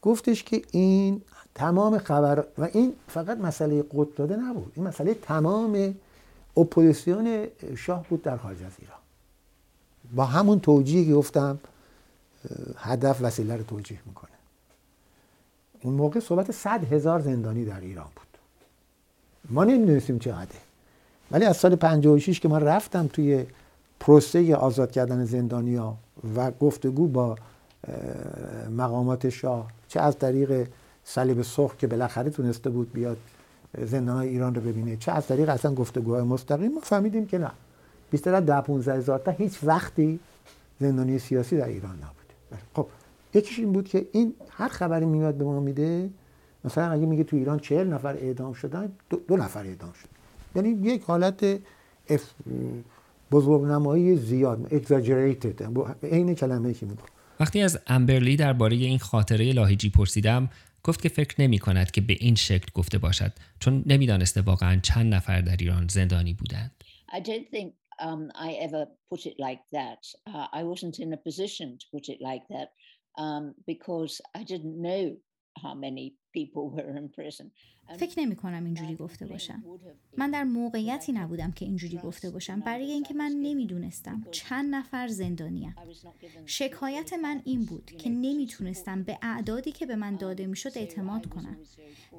[0.01, 1.21] گفتش که این
[1.55, 5.95] تمام خبر و این فقط مسئله قدس نبود این مسئله تمام
[6.57, 8.97] اپوزیسیون شاه بود در خارج از ایران.
[10.15, 11.59] با همون توجیهی که گفتم
[12.77, 14.31] هدف وسیله رو توجیه می‌کنه.
[15.81, 18.27] اون موقع صحبت صد هزار زندانی در ایران بود.
[19.49, 20.59] ما نمی‌دونستیم چقدره
[21.33, 23.45] ولی از سال 56 که من رفتم توی
[23.99, 25.97] پروسه آزاد کردن زندانی ها
[26.35, 27.35] و گفتگو با
[28.77, 30.67] مقامات شاه چه از طریق
[31.03, 33.17] صلیب سرخ که بالاخره تونسته بود بیاد
[33.77, 36.71] زندان ایران رو ببینه چه از طریق اصلا گفتگوهای مستقیم.
[36.71, 37.51] ما فهمیدیم که نه.
[38.11, 40.19] بیشتر از ده 15 هزار تا هیچ وقتی
[40.79, 42.59] زندانی سیاسی در ایران نبود.
[42.75, 42.87] خب
[43.33, 46.09] یکیش این بود که این هر خبری میاد به ما میده
[46.65, 50.22] مثلا اگه میگه تو ایران چهل نفر اعدام شدن دو, دو نفر اعدام شد.
[50.55, 51.59] یعنی یک حالت
[52.09, 52.33] اف
[53.31, 55.61] بزرگنمایی زیاد exaggerated
[56.03, 57.01] عین کلمه که میگه
[57.39, 60.49] وقتی از امبرلی درباره این خاطره لاهیجی پرسیدم
[60.83, 65.13] گفت که فکر نمی کند که به این شکل گفته باشد چون نمی‌دانسته واقعا چند
[65.13, 66.71] نفر در ایران زندانی بودند.
[67.11, 70.01] I don't think um, I ever put it like that.
[70.27, 72.69] Uh, I wasn't in a position to put it like that
[73.17, 75.17] um, because I didn't know
[75.63, 77.51] how many people were in prison.
[77.97, 79.63] فکر نمی کنم اینجوری گفته باشم.
[80.17, 82.59] من در موقعیتی نبودم که اینجوری گفته باشم.
[82.59, 85.75] برای اینکه من نمی‌دونستم چند نفر زندانیم
[86.45, 91.57] شکایت من این بود که نمی‌تونستم به اعدادی که به من داده می‌شد اعتماد کنم.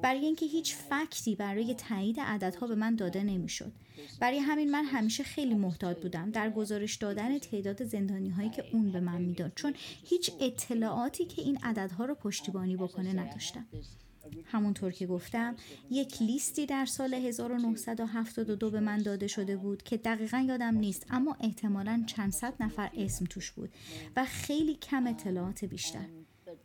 [0.01, 3.73] برای اینکه هیچ فکتی برای تایید عددها به من داده نمی‌شد.
[4.19, 8.91] برای همین من همیشه خیلی محتاط بودم در گزارش دادن تعداد زندانی هایی که اون
[8.91, 9.73] به من می‌داد چون
[10.03, 13.65] هیچ اطلاعاتی که این عددها رو پشتیبانی بکنه نداشتم.
[14.45, 15.55] همونطور که گفتم
[15.91, 21.37] یک لیستی در سال 1972 به من داده شده بود که دقیقا یادم نیست اما
[21.39, 23.69] احتمالا چند صد نفر اسم توش بود
[24.15, 26.05] و خیلی کم اطلاعات بیشتر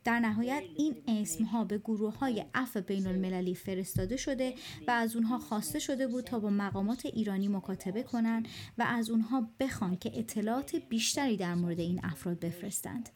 [0.03, 4.53] در نهایت این اسم ها به گروه های عفو بین المللی فرستاده شده
[4.87, 8.47] و از اونها خواسته شده بود تا با مقامات ایرانی مکاتبه کنند
[8.77, 13.09] و از اونها بخوان که اطلاعات بیشتری در مورد این افراد بفرستند.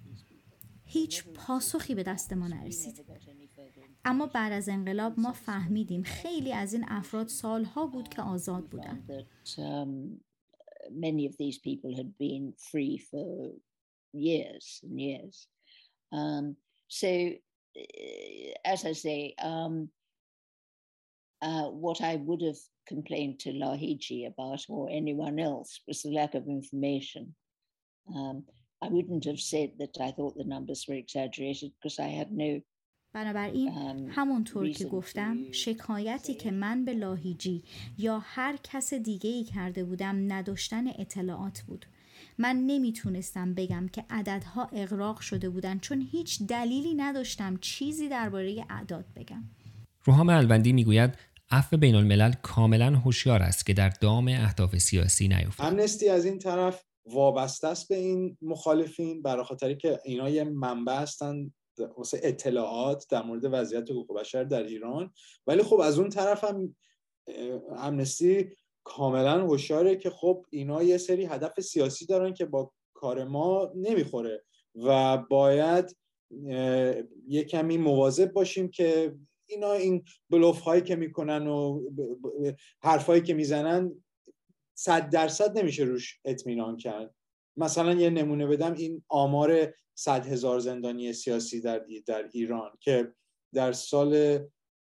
[0.85, 3.05] هیچ پاسخی به دست ما نرسید.
[4.04, 9.26] اما بعد از انقلاب ما فهمیدیم خیلی از این افراد سالها بود که آزاد بودند.
[10.92, 13.52] many of these people had been free for
[14.12, 15.46] years and years.
[16.12, 16.56] Um,
[16.88, 17.30] so,
[18.64, 19.88] as I say, um,
[21.42, 26.34] uh, what I would have complained to Lahiji about or anyone else was the lack
[26.34, 27.34] of information.
[28.14, 28.44] Um,
[28.82, 32.60] I wouldn't have said that I thought the numbers were exaggerated because I had no
[33.15, 33.69] بنابراین
[34.09, 37.63] همونطور که گفتم شکایتی که من به لاهیجی
[37.97, 41.85] یا هر کس دیگه ای کرده بودم نداشتن اطلاعات بود.
[42.37, 49.05] من نمی‌تونستم بگم که عددها اقراق شده بودن چون هیچ دلیلی نداشتم چیزی درباره اعداد
[49.15, 49.43] بگم.
[50.03, 51.11] روحام الوندی می‌گوید
[51.51, 56.39] عفو بین الملل کاملا هوشیار است که در دام اهداف سیاسی نیفتد امنستی از این
[56.39, 61.51] طرف وابسته است به این مخالفین برای خاطری که اینا یه منبع هستن
[61.97, 65.13] واسه اطلاعات در مورد وضعیت حقوق بشر در ایران.
[65.47, 66.75] ولی خب از اون طرف هم
[67.77, 68.49] امنستی
[68.83, 74.43] کاملا هوشیاره که خب اینا یه سری هدف سیاسی دارن که با کار ما نمی‌خوره
[74.75, 75.97] و باید
[77.27, 81.81] یه کمی مواظب باشیم که اینا این بلوف هایی که می‌کنن و
[82.83, 84.03] حرف هایی که می‌زنن
[84.77, 87.14] صد درصد نمیشه روش اطمینان کرد.
[87.57, 93.13] مثلا یه نمونه بدم این آمار صد هزار زندانی سیاسی در, در ایران که
[93.53, 94.39] در سال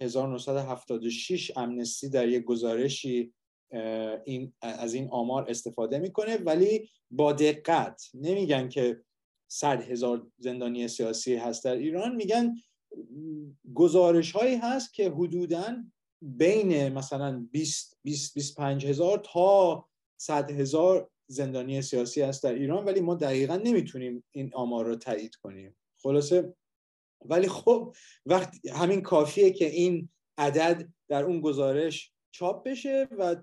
[0.01, 3.33] 1976 امنستی در یک گزارشی
[4.25, 9.01] این از این آمار استفاده می‌کنه ولی با دقت نمیگن که
[9.47, 12.55] صد هزار زندانی سیاسی هست در ایران میگن
[13.73, 15.83] گزارش هایی هست که حدودا
[16.21, 19.85] بین مثلا 20 20 25 هزار تا
[20.17, 25.35] 100 هزار زندانی سیاسی هست در ایران ولی ما دقیقا نمی‌تونیم این آمار رو تایید
[25.35, 25.77] کنیم.
[26.01, 26.53] خلاصه
[27.25, 33.35] ولی خب وقت همین کافیه که این عدد در اون گزارش چاپ بشه و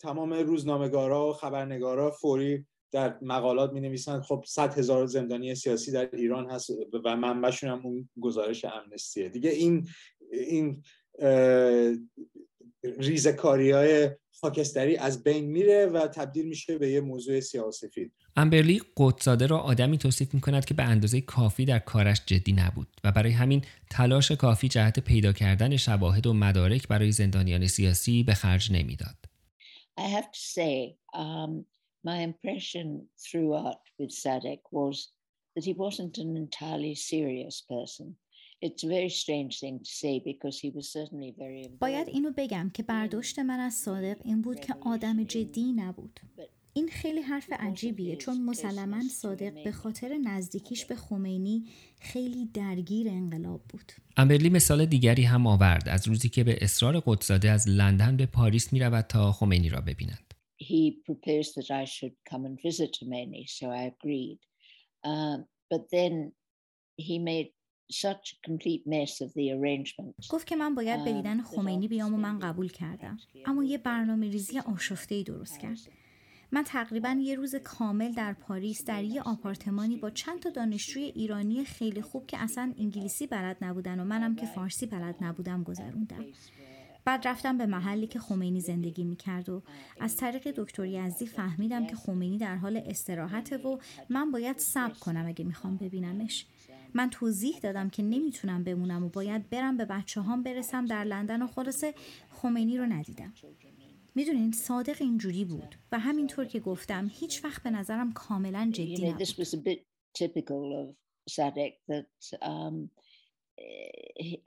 [0.00, 6.16] تمام روزنامه‌گارا و خبرنگارا فوری در مقالات می نویسن خب صد هزار زندانی سیاسی در
[6.16, 6.70] ایران هست
[7.04, 9.28] و منبعشون هم اون گزارش امنستیه.
[9.28, 9.88] دیگه این
[10.32, 10.82] این
[12.84, 19.46] ریزکاری های خاکستری از بین میره و تبدیل میشه به یه موضوع سیاسفید امبرلی قدساده
[19.46, 23.32] را آدمی توصیف می کند که به اندازه کافی در کارش جدی نبود و برای
[23.32, 29.16] همین تلاش کافی جهت پیدا کردن شواهد و مدارک برای زندانیان سیاسی به خرج نمی‌داد.
[30.00, 31.64] I have to say, um,
[32.04, 32.86] my impression
[33.26, 34.96] throughout with Sadek was
[35.54, 38.16] that he wasn't an entirely serious person.
[41.80, 46.20] باید اینو بگم که برداشت من از صادق این بود که آدم جدی نبود.
[46.72, 51.64] این خیلی حرف عجیبیه چون مسلما صادق به خاطر نزدیکیش به خمینی
[52.00, 53.92] خیلی درگیر انقلاب بود.
[54.16, 58.72] امبرلی مثال دیگری هم آورد از روزی که به اصرار قدساده از لندن به پاریس
[58.72, 60.34] می رود تا خمینی را ببیند.
[67.00, 67.18] He
[68.86, 73.18] made گفت که من باید به دیدن خمینی بیام و من قبول کردم.
[73.46, 75.78] اما یه برنامه ریزی آشفته ای درست کرد.
[76.52, 81.64] من تقریبا یه روز کامل در پاریس در یه آپارتمانی با چند تا دانشجوی ایرانی
[81.64, 86.24] خیلی خوب که اصلا انگلیسی بلد نبودن و منم که فارسی بلد نبودم گذروندم.
[87.04, 89.62] بعد رفتم به محلی که خمینی زندگی می‌کرد و
[90.00, 95.26] از طریق دکتر یزدی فهمیدم که خمینی در حال استراحته و من باید صبر کنم
[95.26, 96.46] اگه می‌خوام ببینمش.
[96.94, 100.86] من توضیح دادم که نمی‌تونم بمونم و باید برم به بچه هام برسم.
[100.86, 101.94] در لندن و خلاصه
[102.30, 103.34] خمینی رو ندیدم.
[104.14, 109.22] می‌دونین صادق اینجوری بود و همینطور که گفتم هیچ وقت به نظرم کاملا جدی نبود.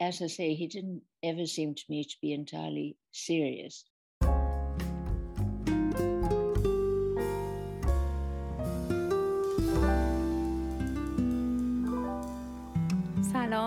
[0.00, 3.93] as I say, he didn't ever seem to me to be entirely serious.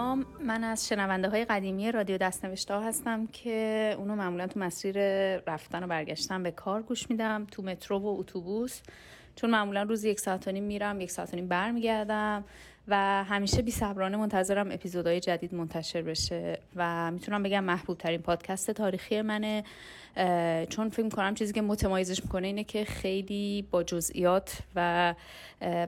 [0.07, 4.97] سلام من از شنونده های قدیمی رادیو دستنوشته هستم که اونو معمولا تو مسیر
[5.37, 8.81] رفتن و برگشتن به کار گوش میدم تو مترو و اتوبوس.
[9.35, 12.43] چون معمولا روز یک ساعت و نیم میرم یک ساعت و نیم برمیگردم.
[12.87, 18.71] و همیشه بی صبرانه منتظرم اپیزودهای جدید منتشر بشه و می‌تونم بگم محبوب ترین پادکست
[18.71, 19.63] تاریخی منه.
[20.69, 25.13] چون فکر کنم چیزی که متمایزش می‌کنه اینه که خیلی با جزئیات و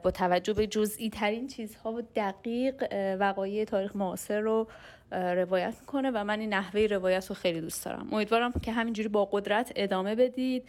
[0.04, 2.84] با توجه به جزئی ترین چیزها و دقیق
[3.20, 4.68] وقایع تاریخ معاصر رو
[5.12, 8.08] روایت می‌کنه و من این نحوه روایت رو خیلی دوست دارم.
[8.12, 10.64] امیدوارم که همینجوری با قدرت ادامه بدید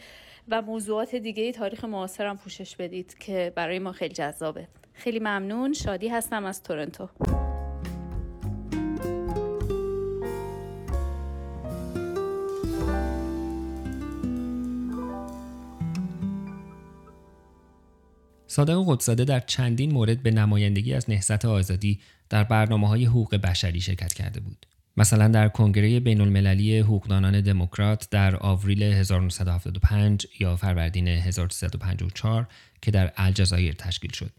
[0.49, 4.67] و موضوعات دیگه تاریخ معاصرم پوشش بدید که برای ما خیلی جذابه.
[4.93, 5.73] خیلی ممنون.
[5.73, 7.09] شادی هستم از تورنتو.
[18.51, 21.99] صادق قدساده در چندین مورد به نمایندگی از نهضت آزادی
[22.29, 24.65] در برنامه های حقوق بشری شرکت کرده بود.
[24.97, 32.47] مثلا در کنگره بین المللی حقوقدانان دموکرات در آوریل 1975 یا فروردین 1354
[32.81, 34.31] که در الجزایر تشکیل شد.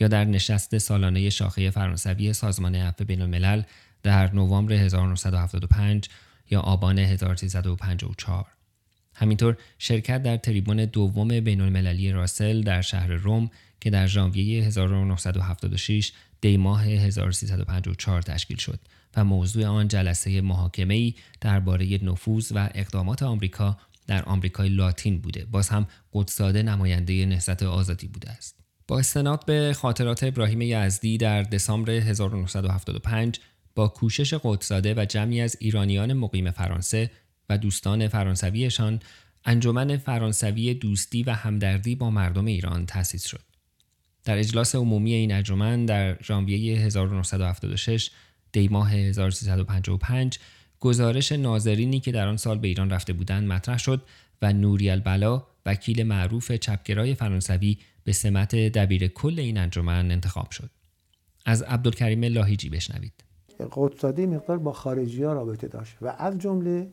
[0.00, 3.62] یا در نشست سالانه شاخه فرانسوی سازمان عفو بین الملل
[4.02, 6.08] در نوامبر 1975
[6.50, 8.46] یا آبان 1354
[9.14, 16.12] همینطور شرکت در تریبون دوم بین المللی راسل در شهر روم که در ژانویه 1976
[16.40, 18.80] دی ماه 1354 تشکیل شد
[19.16, 25.44] و موضوع آن جلسه محاکمه ای درباره نفوذ و اقدامات آمریکا در آمریکای لاتین بوده.
[25.44, 28.63] باز هم قدساده نماینده نهضت آزادی بوده است.
[28.88, 33.40] با استناد به خاطرات ابراهیم یزدی در دسامبر 1975
[33.74, 37.10] با کوشش قدساده و جمعی از ایرانیان مقیم فرانسه
[37.48, 39.00] و دوستان فرانسویشان
[39.44, 43.40] انجمن فرانسوی دوستی و همدردی با مردم ایران تأسیس شد.
[44.24, 48.10] در اجلاس عمومی این انجمن در ژانویه 1976
[48.52, 50.38] دی ماه 1355
[50.80, 54.02] گزارش ناظرینی که در آن سال به ایران رفته بودند مطرح شد
[54.42, 60.70] و نوری البلا وکیل معروف چپگرای فرانسوی به سمت دبیر کل این انجمن انتخاب شد.
[61.46, 63.24] از عبدالکریم لاهیجی بشنوید.
[63.72, 66.88] قدسادی مقدار با خارجی ها رابطه داشت و از جمله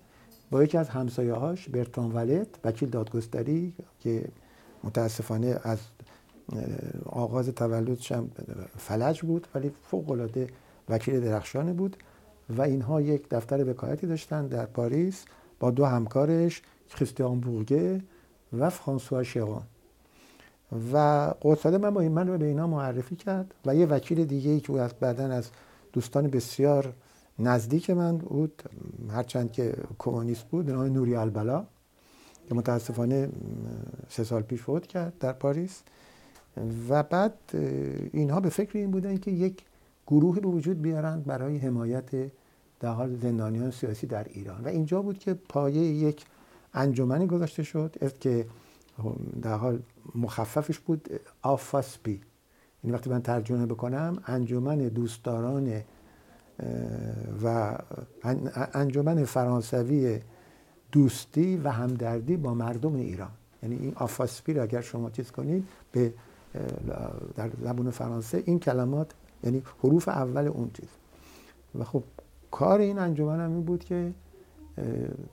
[0.52, 4.26] با یکی از همسایه هاش برتان ولت وکیل دادگستری که
[4.84, 5.80] متاسفانه از
[7.06, 8.32] آغاز تولدش هم
[8.78, 10.48] فلج بود ولی فوق العاده
[10.90, 11.98] وکیل درخشانی بود
[12.50, 15.26] و اینها یک دفتر وکالتی داشتن در پاریس
[15.60, 18.02] با دو همکارش کریستیان بورگه
[18.54, 19.62] و فرانسوا شیرون
[20.94, 20.98] و
[21.42, 24.94] قدساده من من رو به اینا معرفی کرد و یه وکیل دیگه ای که از
[25.00, 25.50] بعدا از
[25.94, 26.94] دوستان بسیار
[27.40, 28.64] نزدیک من بود
[29.10, 31.66] هرچند که کمونیست بود نام نوری البلا
[32.50, 33.30] که متاسفانه
[34.10, 35.82] سه سال پیش فوت کرد در پاریس.
[36.90, 37.34] و بعد
[38.14, 39.62] اینها به فکر این بودن که یک
[40.08, 42.10] گروهی به وجود بیارند برای حمایت
[42.80, 44.64] در حال زندانیان سیاسی در ایران.
[44.64, 46.26] و اینجا بود که پایه یک
[46.74, 48.46] انجمنی گذاشته شد که
[49.42, 49.80] در حال
[50.16, 51.10] مخففش بود
[51.42, 52.22] آفاسپی
[52.84, 55.82] این وقتی من ترجمه بکنم انجمن دوستداران
[57.44, 57.78] و
[58.74, 60.20] انجمن فرانسوی
[60.92, 63.32] دوستی و همدردی با مردم ایران.
[63.64, 66.14] یعنی این آفاسپی رو اگر شما چیز کنید به
[67.36, 69.12] در زبون فرانسه این کلمات
[69.44, 70.90] یعنی حروف اول اون چیز.
[71.80, 72.04] و خب
[72.52, 74.14] کار این انجمن هم این بود که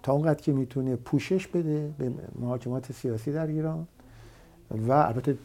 [0.02, 3.86] تا اونقدر که می‌تونه پوشش بده به محاکمات سیاسی در ایران.
[4.70, 5.38] و البته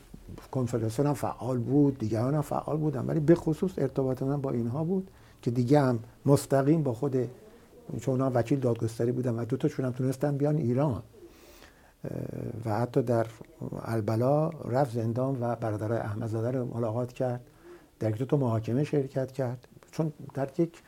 [0.51, 4.83] کنفدراسیون هم فعال بود دیگران هم فعال بودن ولی به خصوص ارتباط من با اینها
[4.83, 7.29] بود که دیگه هم مستقیم با خود
[8.01, 11.03] چون وکیل دادگستری بودن و دو تاشون هم تونستن بیان ایران.
[12.65, 13.27] و حتی در
[13.81, 17.41] البلا رفت زندان و برادرای احمدزاده رو ملاقات کرد.
[17.99, 19.67] در دو تا محاکمه شرکت کرد.
[19.91, 20.81] چون در یک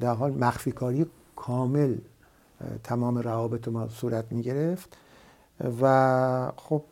[0.00, 1.94] در حال مخفی کاری کامل
[2.84, 4.96] تمام روابط ما صورت می گرفت
[5.82, 6.82] و خب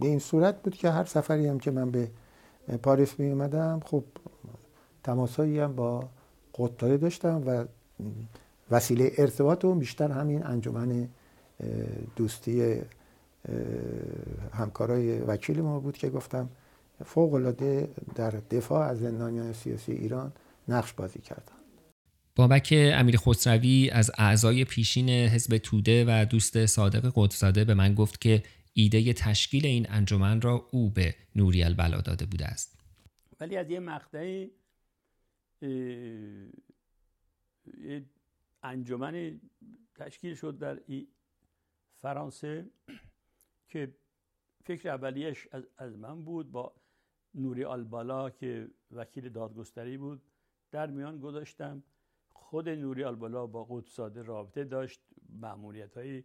[0.00, 2.10] به این صورت بود که هر سفری هم که من به
[2.82, 4.04] پاریس می اومدم خب
[5.04, 6.08] تماسایی هم با
[6.58, 7.64] قطاره داشتم و
[8.70, 11.08] وسیله ارتباط و بیشتر همین انجمن
[12.16, 12.82] دوستی
[14.52, 16.48] همکارای وکیل ما بود که گفتم
[17.04, 20.32] فوق العاده در دفاع از زندانیان سیاسی ایران
[20.68, 21.57] نقش بازی کردن
[22.38, 28.20] بابک امیر خسروی از اعضای پیشین حزب توده و دوست صادق قدساده به من گفت
[28.20, 32.78] که ایده تشکیل این انجمن را او به نوری البلا داده بوده است.
[33.40, 34.50] ولی از یه مقطعی
[38.62, 39.40] انجمن
[39.94, 40.80] تشکیل شد در
[41.96, 42.70] فرانسه
[43.68, 43.94] که
[44.64, 45.48] فکر اولیش
[45.78, 46.74] از, من بود با
[47.34, 50.22] نوری آلبالا که وکیل دادگستری بود.
[50.70, 51.82] در میان گذاشتم.
[52.48, 55.00] خود نوری آلبالا با قدساده رابطه داشت.
[55.28, 56.24] معمولیت های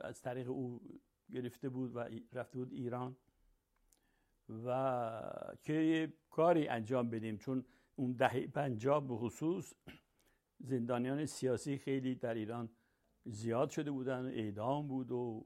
[0.00, 0.80] از طریق او
[1.30, 1.98] گرفته بود و
[2.32, 3.16] رفته بود ایران
[4.64, 4.68] و
[5.62, 7.36] که کاری انجام بدیم.
[7.36, 7.64] چون
[7.96, 9.74] اون دهه پنجاب به خصوص
[10.58, 12.68] زندانیان سیاسی خیلی در ایران
[13.24, 15.44] زیاد شده بودن اعدام بود و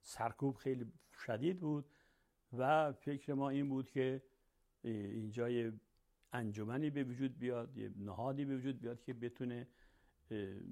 [0.00, 0.92] سرکوب خیلی
[1.26, 1.90] شدید بود
[2.52, 4.22] و فکر ما این بود که
[4.82, 5.72] اینجا یه
[6.32, 9.66] انجمنی به وجود بیاد یه نهادی به وجود بیاد که بتونه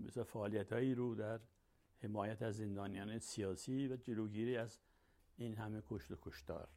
[0.06, 1.40] مثل فعالیت هایی رو در
[2.02, 4.78] حمایت از زندانیان سیاسی و جلوگیری از
[5.36, 6.68] این همه کشت و کشتار.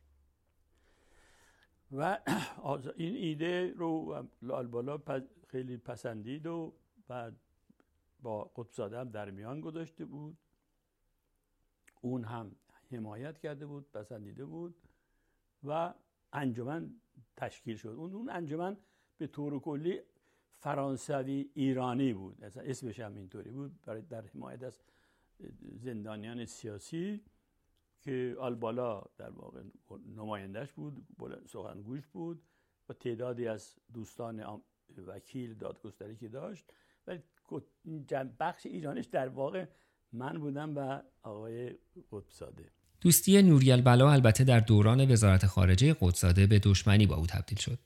[1.92, 2.20] و
[2.96, 5.02] این ایده رو لالبالا
[5.48, 6.74] خیلی پسندید و
[7.08, 7.36] بعد
[8.22, 10.38] با قطبزاده هم در میان گذاشته بود.
[12.02, 12.56] اون هم
[12.92, 14.76] حمایت کرده بود پسندیده بود
[15.64, 15.94] و
[16.34, 16.96] انجمن
[17.38, 17.90] تشکیل شد.
[17.90, 18.78] اون اون انجمن
[19.18, 20.00] به طور کلی
[20.58, 22.44] فرانسوی ایرانی بود.
[22.44, 23.82] اسمش هم اینطوری بود.
[23.86, 24.80] برای در حمایت از
[25.76, 27.24] زندانیان سیاسی
[28.02, 29.64] که آلبالا در واقع
[30.16, 31.06] نمایندش بود
[31.46, 32.44] سخنگوش بود
[32.90, 34.62] و تعدادی از دوستان
[35.08, 36.74] وکیل دادگستری که داشت.
[37.08, 37.24] ولی
[38.40, 39.66] بخش ایرانش در واقع
[40.12, 41.78] من بودم و آقای
[42.12, 42.72] قدساده
[43.02, 47.80] دوستی نوری البلا البته در دوران وزارت خارجه قدساده به دشمنی با او تبدیل شد.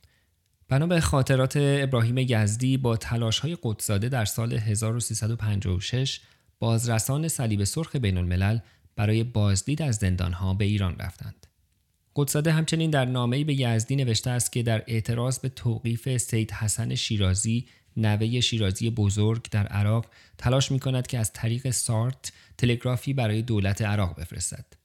[0.68, 6.20] بنا به خاطرات ابراهیم یزدی با تلاش های قدساده در سال 1356
[6.60, 8.60] بازرسان صلیب سرخ بین الملل
[8.96, 11.48] برای بازدید از زندانها به ایران رفتند.
[12.16, 16.96] قدساده همچنین در نامه‌ای به یزدی نوشته است که در اعتراض به توقیف سید حسن
[16.96, 20.06] شیرازی نوه شیرازی بزرگ در عراق
[20.38, 24.85] تلاش می کند که از طریق سارت تلگرافی برای دولت عراق بفرستد.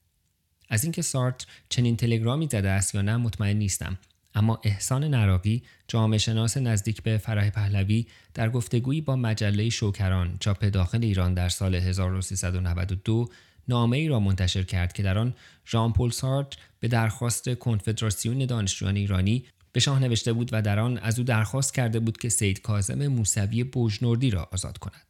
[0.71, 3.97] از اینکه سارت چنین تلگرامی زده است یا نه مطمئن نیستم
[4.35, 10.65] اما احسان نراقی جامعه شناس نزدیک به فرح پهلوی در گفتگویی با مجله شوکران چاپ
[10.65, 13.29] داخل ایران در سال 1392
[13.67, 15.33] نامه ای را منتشر کرد که در آن
[15.67, 16.47] ژان پل سارت
[16.79, 21.73] به درخواست کنفدراسیون دانشجویان ایرانی به شاه نوشته بود و در آن از او درخواست
[21.73, 25.07] کرده بود که سید کاظم موسوی بوجنوردی را آزاد کند.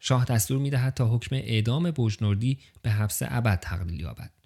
[0.00, 4.41] شاه دستور می‌دهد تا حکم اعدام بوجنوردی به حبس ابد تقلیل یابد.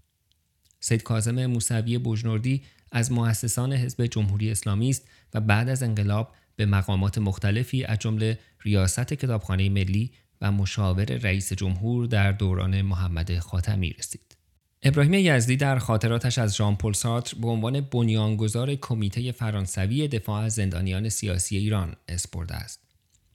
[0.87, 2.63] سید کاظم موسوی بوجنوردی
[2.93, 8.39] از مؤسسان حزب جمهوری اسلامی است و بعد از انقلاب به مقامات مختلفی از جمله
[8.63, 10.11] ریاست کتابخانه ملی
[10.41, 14.37] و مشاور رئیس جمهور در دوران محمد خاتمی رسید.
[14.83, 20.55] ابراهیم یزدی در خاطراتش از ژان پل ساتر به عنوان بنیانگذار کمیته فرانسوی دفاع از
[20.55, 22.86] زندانیان سیاسی ایران اسپرده است.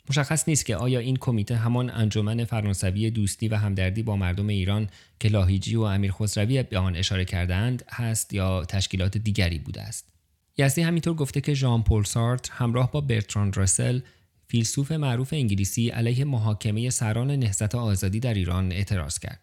[0.10, 4.90] مشخص نیست که آیا این کمیته همان انجمن فرانسوی دوستی و همدردی با مردم ایران
[5.20, 10.08] که لاهیجی و امیر خسروی به آن اشاره کردند هست یا تشکیلات دیگری بوده است.
[10.58, 14.00] یزدی همینطور گفته که ژان پل سارت همراه با برتراند راسل
[14.48, 19.40] فیلسوف معروف انگلیسی علیه محاکمه سران نهضت آزادی در ایران اعتراض کرد.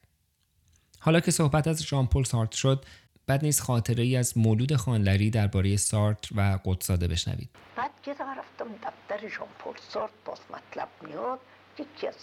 [0.98, 2.84] حالا که صحبت از ژان پل سارت شد،
[3.28, 7.48] بعد نیز خاطره ای از مولود خانلری درباره سارت و قدساده بشنوید.
[7.76, 11.38] بعد که رفتم دفتر ژان پل سارت باز مطلب میاد.
[11.78, 12.14] یکی از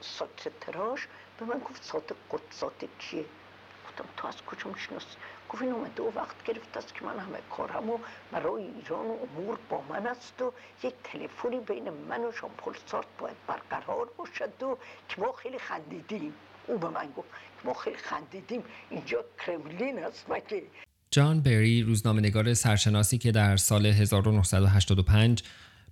[0.00, 3.24] سکرتراش به من گفت سات قدساده کیه
[3.88, 5.06] گفتم تو از کجا می‌شناسی؟
[5.50, 7.98] گفت این اومده و وقت گرفت است که من همه کارمو
[8.32, 10.52] برای ایران و امور با من است و
[10.82, 14.76] یک تلفنی بین من و ژان پل سارت باید برقرار باشد و
[15.08, 16.34] که ما خیلی خندیدیم.
[16.68, 17.28] او به من گفت
[17.64, 18.62] ما خیلی خندیدیم.
[18.90, 20.62] اینجا کرملین است مگه؟
[21.10, 25.42] جان بری روزنامه‌نگار سرشناسی که در سال 1985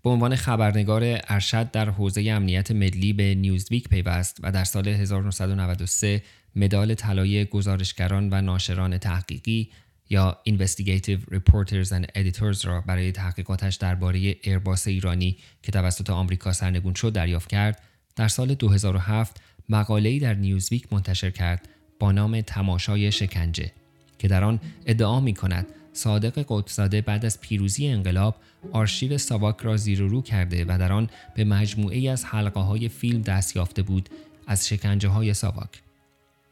[0.02, 6.22] به عنوان خبرنگار ارشد در حوزه امنیت ملی به نیوزویک پیوست و در سال 1993
[6.56, 9.70] مدال طلای گزارشگران و ناشران تحقیقی
[10.10, 16.94] یا Investigative Reporters and Editors را برای تحقیقاتش درباره ایرباس ایرانی که توسط آمریکا سرنگون
[16.94, 17.82] شد دریافت کرد
[18.16, 23.72] در سال 2007 مقاله‌ای در نیوزویک منتشر کرد با نام تماشای شکنجه
[24.18, 28.36] که در آن ادعا می کند صادق قدساده بعد از پیروزی انقلاب
[28.72, 33.22] آرشیو ساواک را زیر رو کرده و در آن به مجموعه از حلقه های فیلم
[33.22, 34.08] دست یافته بود
[34.46, 35.82] از شکنجه های ساواک.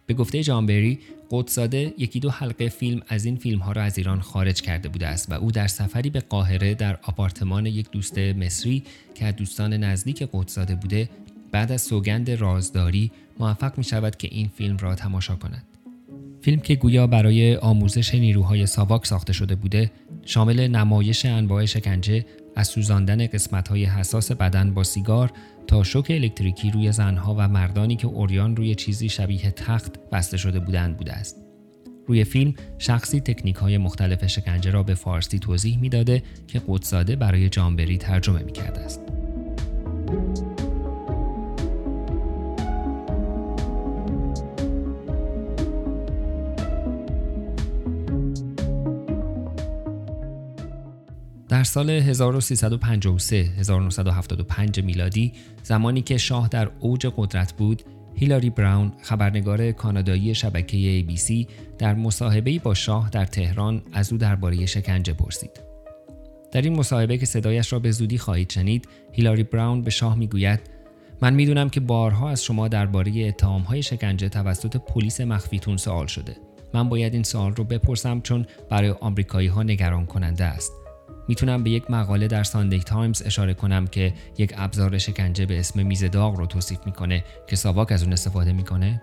[0.06, 0.98] به گفته جانبری
[1.30, 5.06] قدساده یکی دو حلقه فیلم از این فیلم ها را از ایران خارج کرده بوده
[5.06, 8.84] است و او در سفری به قاهره در آپارتمان یک دوست مصری
[9.14, 11.08] که از دوستان نزدیک قدساده بوده
[11.54, 15.62] بعد از سوگند رازداری موفق می شود که این فیلم را تماشا کند.
[16.42, 19.90] فیلم که گویا برای آموزش نیروهای ساواک ساخته شده بوده
[20.24, 22.24] شامل نمایش انواع شکنجه
[22.56, 25.32] از سوزاندن قسمت‌های حساس بدن با سیگار
[25.66, 30.60] تا شوک الکتریکی روی زنها و مردانی که اوریان روی چیزی شبیه تخت بسته شده
[30.60, 31.36] بودند بوده است.
[32.06, 37.48] روی فیلم شخصی تکنیک های مختلف شکنجه را به فارسی توضیح می‌داده که قدساده برای
[37.48, 39.00] جانبری ترجمه می کرده است.
[51.54, 55.32] در سال 1353 1975 میلادی
[55.62, 57.82] زمانی که شاه در اوج قدرت بود
[58.14, 61.46] هیلاری براون خبرنگار کانادایی شبکه ABC
[61.78, 65.60] در مصاحبه‌ای با شاه در تهران از او درباره شکنجه پرسید.
[66.52, 70.60] در این مصاحبه که صدایش را به زودی خواهید شنید، هیلاری براون به شاه می‌گوید
[71.22, 76.36] من می‌دونم که بارها از شما درباره اتهام‌های شکنجه توسط پلیس مخفیتون سوال شده.
[76.72, 80.72] من باید این سوال رو بپرسم چون برای آمریکایی ها نگران کننده است.
[81.28, 85.86] می‌تونم به یک مقاله در ساندی تایمز اشاره کنم که یک ابزار شکنجه به اسم
[85.86, 89.02] میز داغ رو توصیف می‌کنه که ساواک از اون استفاده می‌کنه.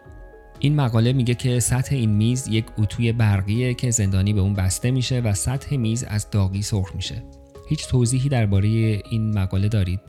[0.59, 4.91] این مقاله میگه که سطح این میز یک اتوی برقیه که زندانی به اون بسته
[4.91, 7.23] میشه و سطح میز از داغی سرخ میشه.
[7.69, 9.99] هیچ توضیحی درباره این مقاله دارید؟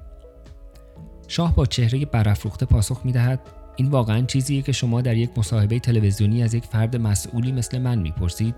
[1.29, 3.41] شاه با چهره برافروخته پاسخ می‌دهد
[3.77, 7.99] این واقعا چیزیه که شما در یک مصاحبه تلویزیونی از یک فرد مسئولی مثل من
[7.99, 8.55] می‌پرسید؟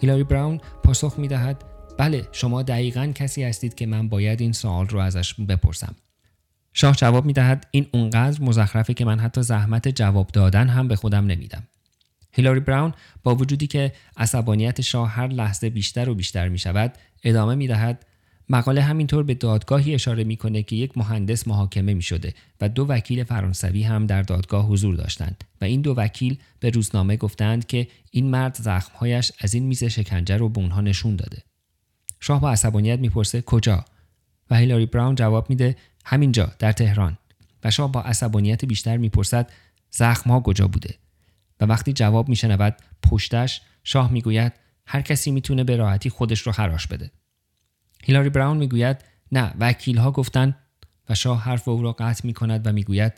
[0.00, 1.64] هیلاری براون پاسخ می‌دهد
[1.98, 5.94] بله شما دقیقا کسی هستید که من باید این سوال رو ازش بپرسم
[6.72, 10.96] شاه جواب می دهد این اونقدر مزخرفه که من حتی زحمت جواب دادن هم به
[10.96, 11.62] خودم نمیدم
[12.32, 16.92] هیلاری براون با وجودی که عصبانیت شاه هر لحظه بیشتر و بیشتر می شود
[17.24, 18.06] ادامه می دهد
[18.48, 23.24] مقاله همینطور به دادگاهی اشاره می‌کنه که یک مهندس محاکمه می شده و دو وکیل
[23.24, 28.30] فرانسوی هم در دادگاه حضور داشتند و این دو وکیل به روزنامه گفتند که این
[28.30, 31.47] مرد زخمهایش از این میز شکنجه رو به اونها نشون داده.
[32.20, 33.84] شاه با عصبانیت می‌پرسه کجا؟
[34.50, 37.18] و هیلاری براون جواب میده همینجا در تهران
[37.64, 39.50] و شاه با عصبانیت بیشتر می‌پرسد
[39.90, 40.94] زخمها کجا بوده؟
[41.60, 44.52] و وقتی جواب میشنود پشتش شاه می‌گوید
[44.86, 47.10] هر کسی می‌تونه به راحتی خودش رو خراش بده.
[48.04, 48.96] هیلاری براون می‌گوید
[49.32, 50.56] نه وکیل ها گفتن
[51.08, 53.12] و شاه حرف او را قطع می کند و می‌گوید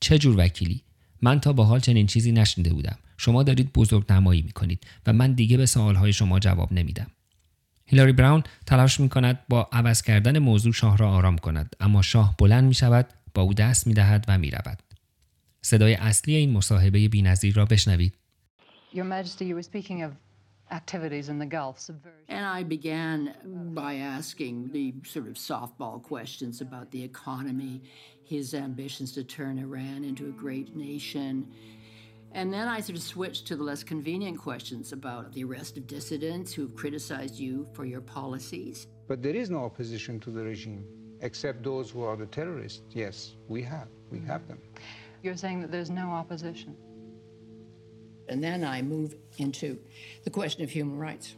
[0.00, 0.82] چه جور وکیلی
[1.22, 5.12] من تا به حال چنین چیزی نشنیده بودم شما دارید بزرگ نمایی می کنید و
[5.12, 7.06] من دیگه به سوالهای شما جواب نمیدم
[7.90, 12.34] هیلاری براون تلاش می کند با عوض کردن موضوع شاه را آرام کند اما شاه
[12.38, 14.82] بلند می شود با او دست می دهد و می رود.
[15.62, 18.14] صدای اصلی این مصاحبه بینظیر را بشنوید.
[18.92, 20.12] Your Majesty, you were speaking of
[20.70, 21.78] activities in the Gulf.
[21.78, 22.24] Subversion.
[22.36, 23.18] And I began
[23.82, 27.82] by asking the sort of softball questions about the economy,
[28.24, 31.32] his ambitions to turn Iran into a great nation.
[32.32, 35.86] And then I sort of switched to the less convenient questions about the arrest of
[35.86, 38.86] dissidents who have criticized you for your policies.
[39.06, 40.84] But there is no opposition to the regime,
[41.20, 42.82] except those who are the terrorists.
[42.90, 43.88] Yes, we have.
[44.10, 44.58] We have them.
[45.22, 46.76] You're saying that there's no opposition?
[48.28, 49.78] And then I move into
[50.24, 51.36] the question of human rights.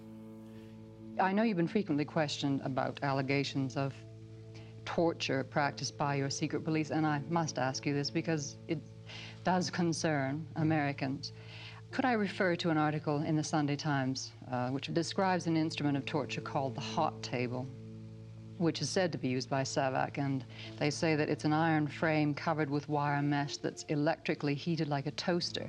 [1.20, 3.95] I know you've been frequently questioned about allegations of
[4.84, 8.80] torture practiced by your secret police, and I must ask you this because it
[9.45, 11.32] does concern Americans.
[11.91, 15.97] Could I refer to an article in the Sunday Times uh, which describes an instrument
[15.97, 17.66] of torture called the hot table,
[18.59, 20.45] which is said to be used by SAVAK, and
[20.78, 25.07] they say that it's an iron frame covered with wire mesh that's electrically heated like
[25.07, 25.68] a toaster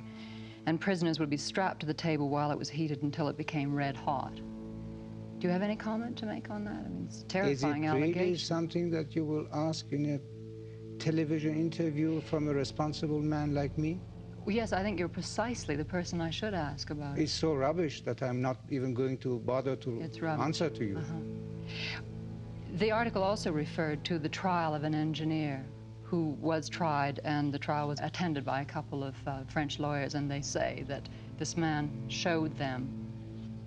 [0.66, 3.74] and prisoners would be strapped to the table while it was heated until it became
[3.74, 4.34] red hot.
[4.34, 6.84] Do you have any comment to make on that?
[6.84, 8.46] I mean, it's terrifying Is it really allegation.
[8.46, 10.20] something that you will ask in a
[11.02, 13.98] television interview from a responsible man like me?
[14.44, 17.22] Well, yes, I think you're precisely the person I should ask about it.
[17.22, 19.90] It's so rubbish that I'm not even going to bother to
[20.48, 20.98] answer to you.
[20.98, 21.72] Uh-huh.
[22.74, 25.64] The article also referred to the trial of an engineer
[26.04, 30.14] who was tried, and the trial was attended by a couple of uh, French lawyers,
[30.14, 32.88] and they say that this man showed them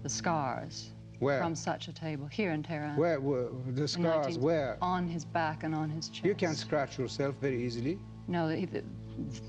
[0.03, 0.91] the scars
[1.25, 1.39] Where?
[1.39, 2.97] from such a table here in Tehran.
[2.97, 4.37] Where, where the scars?
[4.37, 4.77] Where?
[4.81, 6.25] On his back and on his chest.
[6.25, 7.97] You can scratch yourself very easily.
[8.27, 8.83] No, the, the,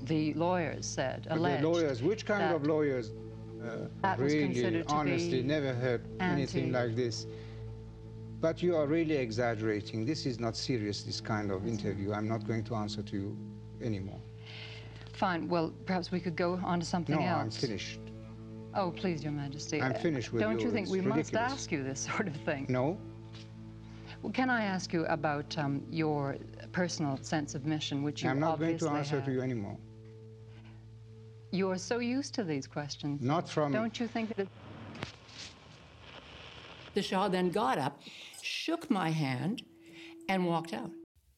[0.03, 1.63] the lawyers said, alleged.
[1.63, 3.11] the lawyers, which kind of lawyers?
[3.63, 7.27] Uh, That was really, considered to honestly, be never heard anything like this.
[8.39, 10.05] But you are really exaggerating.
[10.05, 12.13] This is not serious, this kind of interview.
[12.13, 13.37] I'm not going to answer to you
[13.81, 14.21] anymore.
[15.13, 15.47] Fine.
[15.47, 17.37] Well, perhaps we could go on to something no, else.
[17.37, 17.99] No, I'm finished.
[18.76, 19.76] Oh, please, Your Majesty.
[19.82, 20.72] I'm Uh, finished with Don't you you.
[20.74, 21.52] think It's we must ridiculous.
[21.52, 22.62] ask you this sort of thing?
[22.78, 22.86] No?
[24.22, 26.22] Well, can I ask you about um, your
[26.80, 29.26] personal sense of mission, which you I'm not going obviously to answer have?
[29.26, 29.76] to you anymore.
[31.58, 33.16] You're so used to these questions.
[33.34, 34.48] Not from- Don't you think that it...
[36.94, 37.94] The Shah then got up,
[38.42, 39.56] shook my hand,
[40.28, 40.90] and walked out.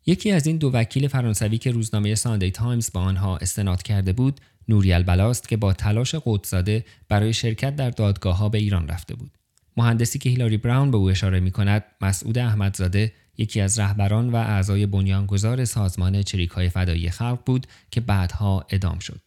[0.06, 4.40] یکی از این دو وکیل فرانسوی که روزنامه ساندی تایمز با آنها استناد کرده بود
[4.69, 9.31] نوری البلاست که با تلاش قدساده برای شرکت در دادگاه ها به ایران رفته بود.
[9.77, 14.35] مهندسی که هیلاری براون به او اشاره می کند مسعود احمدزاده یکی از رهبران و
[14.35, 19.21] اعضای بنیانگذار سازمان چریک های فدایی خلق بود که بعدها ادام شد.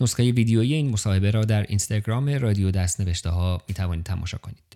[0.00, 4.69] نسخه ویدیویی این مصاحبه را در اینستاگرام رادیو دستنوشته ها می توانید تماشا کنید.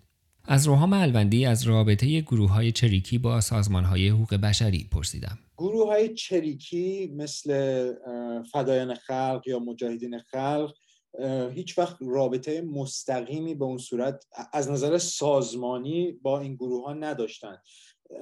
[0.46, 5.38] از روحام الوندی از رابطه گروه های چریکی با سازمان های حقوق بشری پرسیدم.
[5.58, 7.52] گروه های چریکی مثل
[8.52, 10.74] فدایان خلق یا مجاهدین خلق
[11.52, 17.58] هیچ وقت رابطه مستقیمی به اون صورت از نظر سازمانی با این گروه ها نداشتن.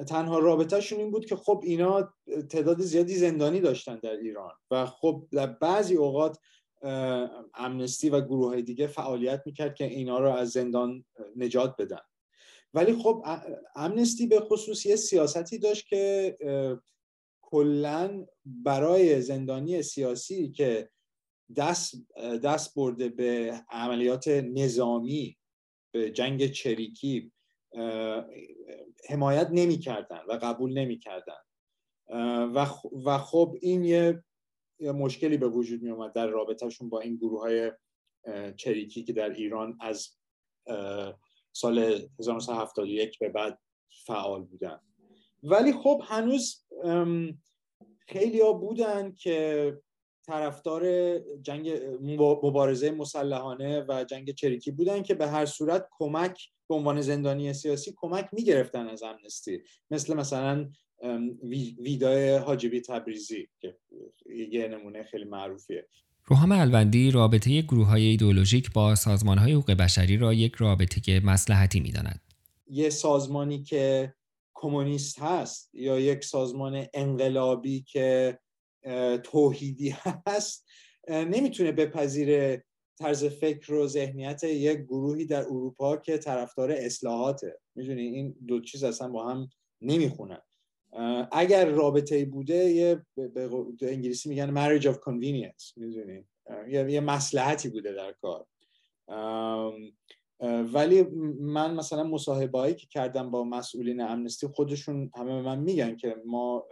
[0.08, 2.14] تنها رابطهشون این بود که خب اینا
[2.50, 6.38] تعداد زیادی زندانی داشتن در ایران و خب در بعضی اوقات
[7.54, 11.04] امنستی و گروه های دیگه فعالیت می‌کرد که اینا رو از زندان
[11.36, 11.98] نجات بدن.
[12.74, 13.24] ولی خب
[13.76, 16.36] امنستی به خصوص یه سیاستی داشت که
[17.42, 20.90] کلا برای زندانی سیاسی که
[21.56, 21.94] دست
[22.44, 25.38] دست برده به عملیات نظامی
[25.94, 27.32] به جنگ چریکی
[29.08, 31.40] حمایت نمی کردن و قبول نمی کردن
[32.54, 32.66] و
[33.04, 34.22] و خب این یه
[34.80, 37.72] مشکلی به وجود می اومد در رابطهشون با این گروه های
[38.56, 40.08] چریکی که در ایران از
[41.53, 41.78] سال
[42.18, 43.59] 1971 به بعد
[44.07, 44.80] فعال بودن.
[45.42, 46.64] ولی خب هنوز
[47.98, 49.78] خیلی ها بودن که
[50.26, 51.72] طرفدار جنگ
[52.42, 57.94] مبارزه مسلحانه و جنگ چریکی بودن که به هر صورت کمک به عنوان زندانی سیاسی
[57.96, 59.62] کمک می‌گرفتن از امنستی.
[59.90, 60.70] مثل مثلا
[61.78, 63.76] ویدای حاجبی تبریزی که
[64.26, 65.88] یه نمونه خیلی معروفیه.
[66.24, 71.80] روحام الوندی رابطه گروه های ایدولوژیک با سازمان های حقوق بشری را یک رابطه مسلحتی
[71.80, 72.20] می داند.
[72.66, 74.14] یه سازمانی که
[74.54, 78.38] کمونیست هست یا یک سازمان انقلابی که
[79.24, 79.94] توحیدی
[80.26, 80.66] هست
[81.08, 82.64] نمی‌تونه بپذیره
[82.98, 87.60] طرز فکر و ذهنیت یک گروهی در اروپا که طرفدار اصلاحاته.
[87.74, 89.48] می‌دونی؟ این دو چیز اصلا با هم
[89.80, 90.40] نمی‌خونن.
[91.32, 93.49] اگر رابطه بوده یه به
[93.82, 96.24] انگلیسی میگن marriage of convenience می‌دونی؟
[96.68, 98.47] یه مسلحتی بوده در کار.
[100.72, 101.03] ولی
[101.40, 106.66] من مثلا مصاحبه که کردم با مسئولین امنستی خودشون همه من میگن که ما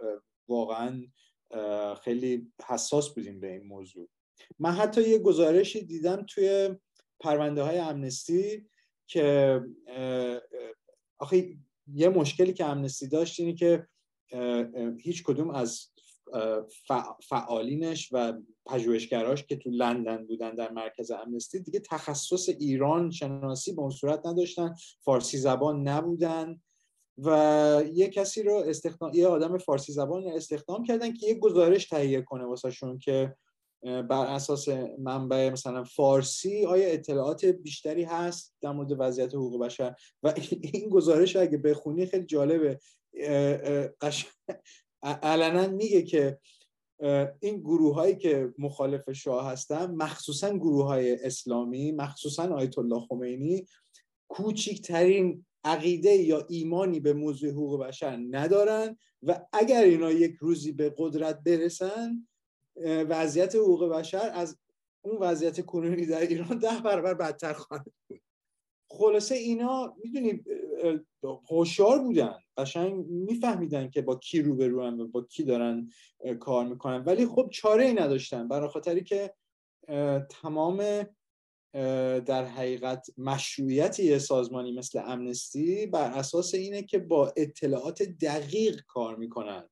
[0.49, 1.03] واقعا
[2.05, 4.09] خیلی حساس بودیم به این موضوع.
[4.59, 6.77] من حتی یه گزارشی دیدم توی
[7.21, 8.67] پرونده های امنستی
[9.07, 9.61] که
[11.19, 11.57] آخه
[11.95, 13.87] یه مشکلی که امنستی داشت اینه که
[15.01, 15.91] هیچ کدوم از
[17.29, 18.33] فعالینش و
[18.67, 24.27] پژوهشگراش که تو لندن بودن در مرکز امنستی دیگه تخصص ایران شناسی به اون صورت
[24.27, 26.61] نداشتن فارسی زبان نبودن
[27.19, 32.23] و یه کسی رو استخدام یه آدم فارسی زبان استخدام کردن که یه گزارش تهیه
[32.23, 33.37] کنه واسهشون که
[33.83, 34.69] بر اساس
[34.99, 40.35] منبع مثلا فارسی آیا اطلاعات بیشتری هست در مورد وضعیت حقوق بشر؟ و
[40.73, 42.79] این گزارش اگه بخونی خیلی جالبه.
[45.03, 46.39] علنا میگه که
[47.41, 53.67] این گروه هایی که مخالف شاه هستن مخصوصا گروه های اسلامی مخصوصا آیت الله خمینی
[54.29, 60.95] کوچکترین عقیده یا ایمانی به موضوع حقوق بشر ندارن و اگر اینا یک روزی به
[60.99, 62.29] قدرت برسن
[62.85, 64.59] وضعیت حقوق بشر از
[65.05, 68.21] اون وضعیت کنونی در ایران ده برابر بدتر خواهد بود.
[68.91, 70.45] خلاصه اینا می‌دونی
[71.51, 72.39] هوشیار بودن.
[72.57, 75.89] قشنگ میفهمیدن که با کی روبرو و با کی دارن
[76.41, 77.05] کار می‌کنن.
[77.05, 78.49] ولی خب چاره ای نداشتن.
[78.49, 79.35] برای خاطری که
[80.31, 81.07] تمام
[82.27, 89.17] در حقیقت مشروعیت یه سازمانی مثل امنستی بر اساس اینه که با اطلاعات دقیق کار
[89.17, 89.69] می‌کنن.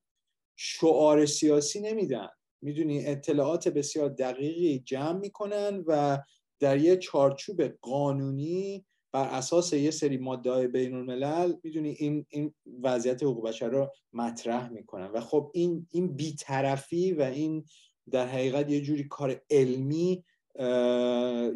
[0.55, 2.29] شعار سیاسی نمیدن.
[2.61, 6.19] می‌دونی اطلاعات بسیار دقیقی جمع می‌کنن و
[6.59, 12.53] در یه چارچوب قانونی بر اساس یه سری ماده بین الملل می‌دونی این این
[12.83, 15.11] وضعیت حقوق بشر رو مطرح می‌کنن.
[15.11, 17.65] و خب این این بیطرفی و این
[18.11, 20.23] در حقیقت یه جوری کار علمی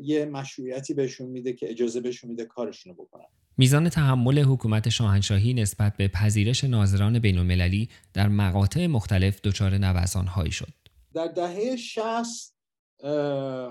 [0.03, 3.25] یه مشروعیتی بهشون میده که اجازه بهشون میده کارشون رو بکنن.
[3.57, 10.51] میزان تحمل حکومت شاهنشاهی نسبت به پذیرش ناظران بین المللی در مقاطع مختلف دچار نوسانهایی
[10.51, 10.82] شد.
[11.13, 12.55] در دهه 60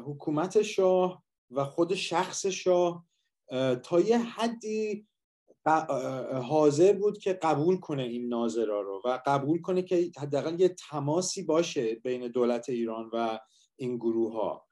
[0.07, 3.07] حکومت شاه و خود شخص شاه
[3.82, 5.07] تا یه حدی
[6.43, 11.43] حاضر بود که قبول کنه این ناظرا رو و قبول کنه که حداقل یه تماسی
[11.43, 13.38] باشه بین دولت ایران و
[13.76, 14.66] این گروه ها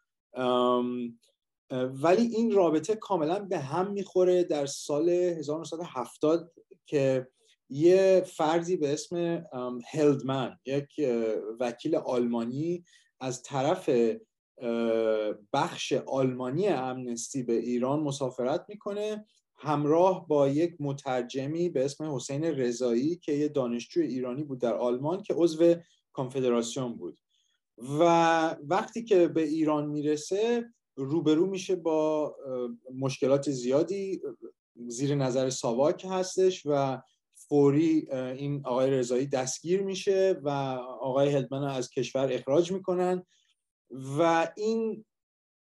[2.02, 6.52] ولی این رابطه کاملا به هم می‌خوره در سال 1970
[6.86, 7.28] که
[7.70, 9.44] یه فردی به اسم
[9.92, 10.88] هلدمن یک
[11.60, 12.84] وکیل آلمانی
[13.20, 13.90] از طرف
[15.52, 19.24] بخش آلمانی امنستی به ایران مسافرت می‌کنه
[19.56, 25.22] همراه با یک مترجمی به اسم حسین رضایی که یه دانشجو ایرانی بود در آلمان
[25.22, 25.74] که عضو
[26.12, 27.18] کانفدراسیون بود.
[28.00, 28.02] و
[28.62, 30.64] وقتی که به ایران می‌رسه
[30.96, 32.36] روبرو میشه با
[32.94, 34.20] مشکلات زیادی
[34.88, 37.02] زیر نظر ساواک هستش و
[37.50, 40.48] فوری این آقای رضایی دستگیر میشه و
[41.00, 43.26] آقای هلدمن از کشور اخراج می‌کنن
[44.18, 45.04] و این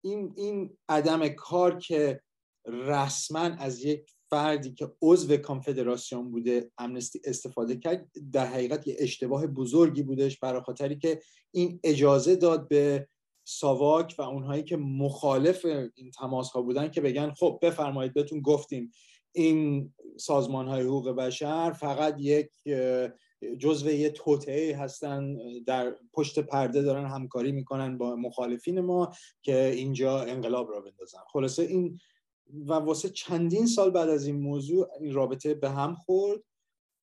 [0.05, 2.21] این این عدم کار که
[2.67, 9.47] رسما از یک فردی که عضو کانفدراسیون بوده امنستی استفاده کرد در حقیقت یه اشتباه
[9.47, 11.21] بزرگی بودش برای خاطری که
[11.51, 13.09] این اجازه داد به
[13.45, 15.65] ساواک و اونهایی که مخالف
[15.95, 18.93] این تماس ها بودن که بگن خب بفرمایید بهتون گفتیم
[19.33, 22.51] این سازمان های حقوق بشر فقط یک
[23.59, 29.13] جزو یه توطعه هستن در پشت پرده دارن همکاری می‌کنن با مخالفین ما
[29.43, 31.19] که اینجا انقلاب را بندازن.
[31.33, 31.99] خلاصه این
[32.67, 36.41] و واسه چندین سال بعد از این موضوع این رابطه به هم خورد.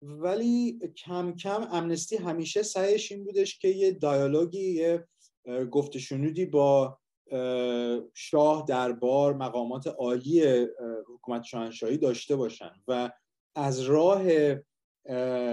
[0.03, 5.09] ولی کم کم امنستی همیشه سعیش این بودش که یه دیالوگی یه
[5.70, 6.99] گفتشنودی با
[8.14, 10.66] شاه دربار مقامات عالی
[11.14, 13.11] حکومت شاهنشاهی داشته باشن و
[13.55, 14.22] از راه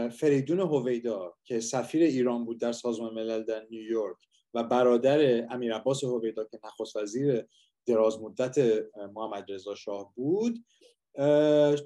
[0.10, 4.18] فریدون هویدا که سفیر ایران بود در سازمان ملل در نیویورک
[4.54, 7.46] و برادر امیر عباس هویدا که نخست وزیر
[7.86, 8.58] دراز مدت
[9.14, 10.66] محمد رضا شاه بود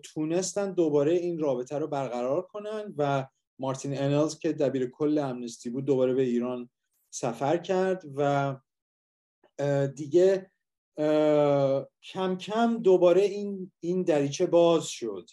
[0.03, 3.25] تونستن دوباره این رابطه رو برقرار کنن و
[3.59, 6.69] مارتین انلز که دبیر کل امنستی بود دوباره به ایران
[7.09, 8.55] سفر کرد و
[9.95, 10.51] دیگه
[12.03, 15.29] کم کم دوباره این این دریچه باز شد.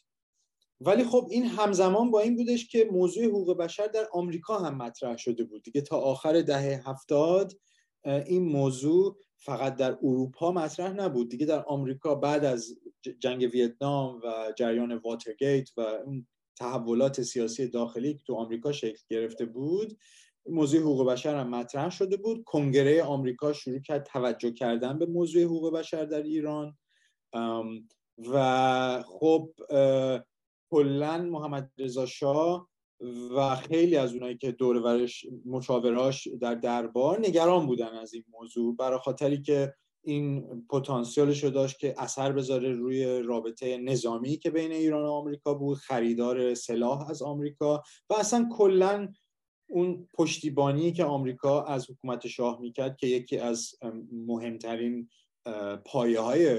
[0.80, 5.16] ولی خب این همزمان با این بودش که موضوع حقوق بشر در آمریکا هم مطرح
[5.16, 5.80] شده بود دیگه.
[5.80, 7.52] تا آخر دهه هفتاد
[8.04, 11.46] این موضوع فقط در اروپا مطرح نبود دیگه.
[11.46, 12.78] در آمریکا بعد از
[13.18, 19.46] جنگ ویتنام و جریان واترگیت و اون تحولات سیاسی داخلی که تو آمریکا شکل گرفته
[19.46, 19.98] بود
[20.46, 22.44] موضوع حقوق بشر هم مطرح شده بود.
[22.44, 26.78] کنگره آمریکا شروع کرد توجه کردن به موضوع حقوق بشر در ایران.
[28.32, 29.50] و خب
[30.70, 32.68] کلا محمد رضا شاه
[33.36, 38.76] و خیلی از اونایی که دور ورش مشاوراش در دربار نگران بودن از این موضوع
[38.76, 39.74] برای خاطری که
[40.04, 45.54] این پتانسیلش رو داشت که اثر بذاره روی رابطه نظامی که بین ایران و آمریکا
[45.54, 47.82] بود خریدار سلاح از آمریکا.
[48.10, 49.08] و اصلا کلا
[49.72, 53.74] اون پشتیبانی که آمریکا از حکومت شاه می‌کرد که یکی از
[54.12, 55.08] مهمترین
[55.84, 56.58] پایه های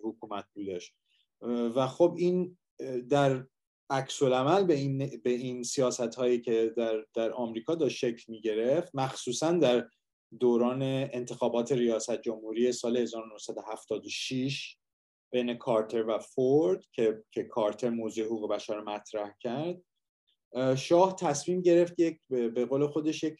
[0.00, 0.94] حکومت بودش.
[1.76, 2.58] و خب این
[3.08, 3.46] در
[3.90, 8.40] عکس العمل به این به این سیاست هایی که در در آمریکا داشت شکل می
[8.40, 9.88] گرفت مخصوصا در
[10.40, 14.76] دوران انتخابات ریاست جمهوری سال 1976
[15.32, 19.82] بین کارتر و فورد که که کارتر موضوع حقوق بشر مطرح کرد.
[20.76, 23.36] شاه تصمیم گرفت یک به قول خودش یک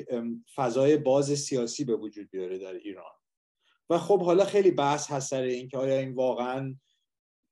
[0.54, 3.12] فضای باز سیاسی به وجود بیاره در ایران.
[3.90, 6.74] و خب حالا خیلی بحث هست سر اینکه آیا این واقعا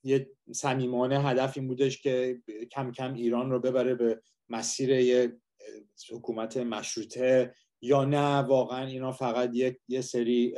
[0.05, 2.43] یه صمیمانه هدف این بودش که
[2.73, 5.41] کم کم ایران رو ببره به مسیر یه
[6.11, 10.55] حکومت مشروطه یا نه؟ واقعا اینا فقط یک یه سری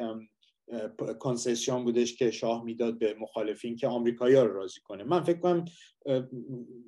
[1.20, 5.04] کنسسیون بودش که شاه می‌داد به مخالفین که آمریکایی ها رو راضی کنه.
[5.04, 5.64] من فکر کنم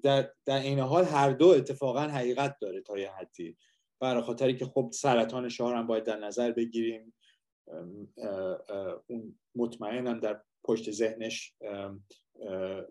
[0.02, 3.56] در, در این حال هر دو اتفاقا حقیقت داره تا یه حدی.
[4.00, 7.14] برای خاطری که خب سرطان شاه هم باید در نظر بگیریم.
[9.06, 11.54] اون مطمئنم در پشت ذهنش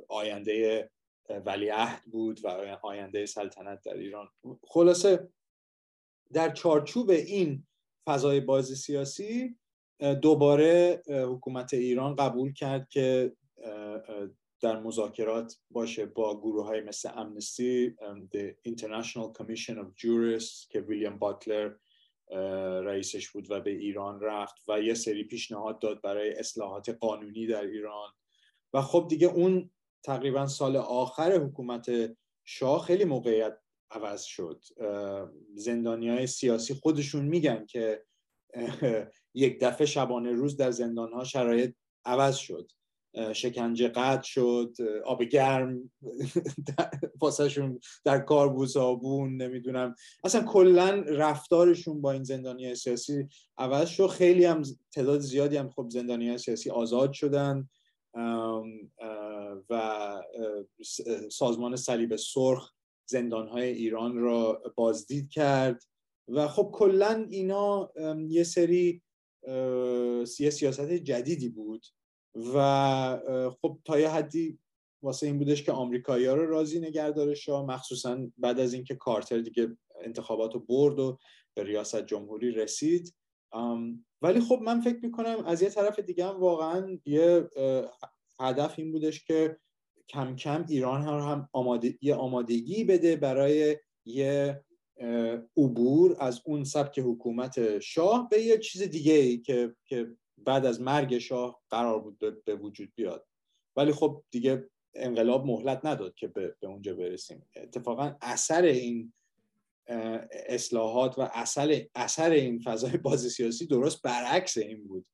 [0.08, 0.90] آینده
[1.46, 2.48] ولیعهد بود و
[2.84, 4.30] آینده سلطنت در ایران.
[4.68, 5.30] خلاصه
[6.34, 7.68] در چارچوب این
[8.08, 9.58] فضای باز سیاسی
[10.22, 13.34] دوباره حکومت ایران قبول کرد که
[14.62, 17.96] در مذاکرات باشه با گروه های مثل امنستی
[18.36, 21.74] The International Commission of Jurists که ویلیام باتلر
[22.84, 27.62] رئیسش بود و به ایران رفت و یه سری پیشنهاد داد برای اصلاحات قانونی در
[27.62, 28.10] ایران.
[28.74, 29.70] و خب دیگه اون
[30.04, 31.92] تقریبا سال آخر حکومت
[32.44, 33.58] شاه خیلی موقعیت
[33.92, 34.64] عوض شد.
[35.56, 38.04] زندانی های سیاسی خودشون میگن که
[39.34, 41.76] یک دفعه شبانه روز در زندان ها شرایط
[42.06, 42.72] عوض شد.
[43.34, 44.76] شکنجه قطع شد
[45.06, 45.92] آب گرم
[47.22, 49.96] واسهشون در کار بود صابون نمی‌دونم.
[50.24, 53.28] اصلا کلا رفتارشون با این زندانی سیاسی
[53.58, 54.08] عوض شد.
[54.08, 57.70] خیلی هم تعداد زیادی هم خب زندانی سیاسی آزاد شدن.
[59.70, 60.22] و
[61.32, 62.72] سازمان صلیب سرخ
[63.06, 65.84] زندانهای ایران را بازدید کرد.
[66.28, 67.92] و خب کلا اینا
[68.28, 69.02] یه سری
[70.40, 71.86] یه سیاست جدیدی بود
[72.56, 74.60] و خب تا یه حدی
[75.02, 79.40] واسه این بودش که آمریکایی ها رو راضی نگه شاه مخصوصا بعد از اینکه کارتر
[79.40, 81.18] دیگه انتخابات رو برد و
[81.54, 83.16] به ریاست جمهوری رسید.
[84.22, 87.50] ولی خب من فکر می‌کنم از یه طرف دیگه هم واقعا یه
[88.40, 89.58] هدف این بودش که
[90.10, 94.64] کم کم ایران هم, هم آماده، یه آمادگی بده برای یه
[95.58, 100.82] عبور از اون سبک حکومت شاه به یه چیز دیگه ای که, که بعد از
[100.82, 103.28] مرگ شاه قرار بود به وجود بیاد.
[103.76, 107.46] ولی خب دیگه انقلاب مهلت نداد که به, به اونجا برسیم.
[107.56, 109.14] اتفاقا اثر این
[110.48, 115.06] اصلاحات و اثر, اثر این فضای باز سیاسی درست برعکس این بود.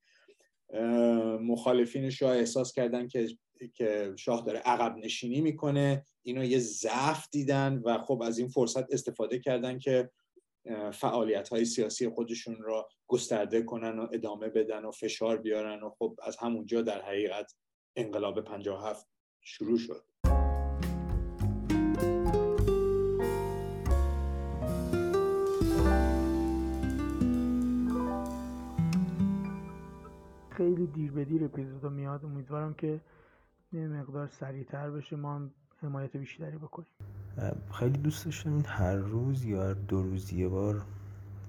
[1.40, 3.28] مخالفین شاه احساس کردن که
[3.74, 6.04] که شاه داره عقب نشینی می‌کنه.
[6.22, 10.10] اینو یه ضعف دیدن و خب از این فرصت استفاده کردن که
[10.92, 16.16] فعالیت های سیاسی خودشون را گسترده کنن و ادامه بدن و فشار بیارن و خب
[16.22, 17.54] از همونجا در حقیقت
[17.96, 19.06] انقلاب 57
[19.40, 20.04] شروع شد.
[30.50, 32.24] خیلی دیر به دیر اپیزودا میاد.
[32.24, 33.00] امیدوارم که
[33.72, 35.16] یه مقدار سریعتر بشه.
[35.16, 35.50] ما
[35.82, 36.88] حمایت بیشتری بکنیم.
[37.72, 40.82] خیلی دوست داشتم این هر روز یا هر دو روز یه بار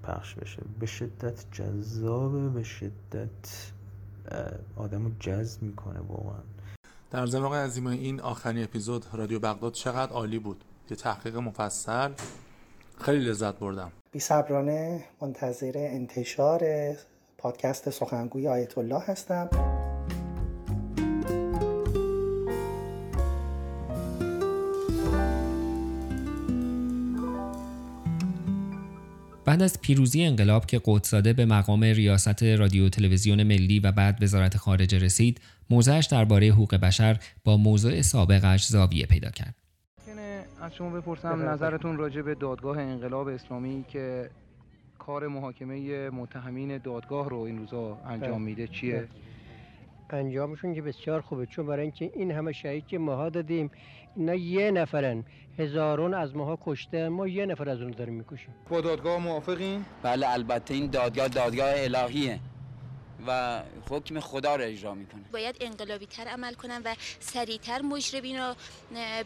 [0.02, 0.62] پخش بشه.
[0.80, 3.70] به شدت جذابه به شدت
[4.76, 6.40] آدمو جذب می‌کنه واقعا.
[7.10, 12.12] در ضمن آقای عظیمی این آخرین اپیزود رادیو بغداد چقدر عالی بود؟ یه تحقیق مفصل.
[12.98, 13.92] خیلی لذت بردم.
[14.12, 16.62] بی صبرانه منتظر انتشار
[17.38, 19.71] پادکست سخنگوی آیت الله هستم.
[29.52, 34.56] بعد از پیروزی انقلاب که قدساده به مقام ریاست رادیو تلویزیون ملی و بعد وزارت
[34.56, 35.40] خارجه رسید
[35.70, 39.54] موضعش درباره حقوق بشر با موضوع سابقش زاویه پیدا کرد.
[40.62, 44.30] از شما بپرسم نظرتون راجع به دادگاه انقلاب اسلامی که
[44.98, 49.08] کار محاکمه متهمین دادگاه رو این روزا انجام میده چیه؟
[50.14, 53.70] انجامشون که بسیار خوبه چون برای اینکه این همه شهید که ماها دادیم
[54.16, 55.24] اینا یه نفرن.
[55.58, 58.54] هزارون از ماها کشته ما یه نفر از اون داریم می‌کشیم.
[58.68, 62.40] با دادگاه موافقین؟ بله البته این دادگاه دادگاه الهیه
[63.26, 65.22] و حکم خدا رو اجرا می‌کنه.
[65.32, 68.54] باید انقلابی تر عمل کنن و سریعتر مجرمین رو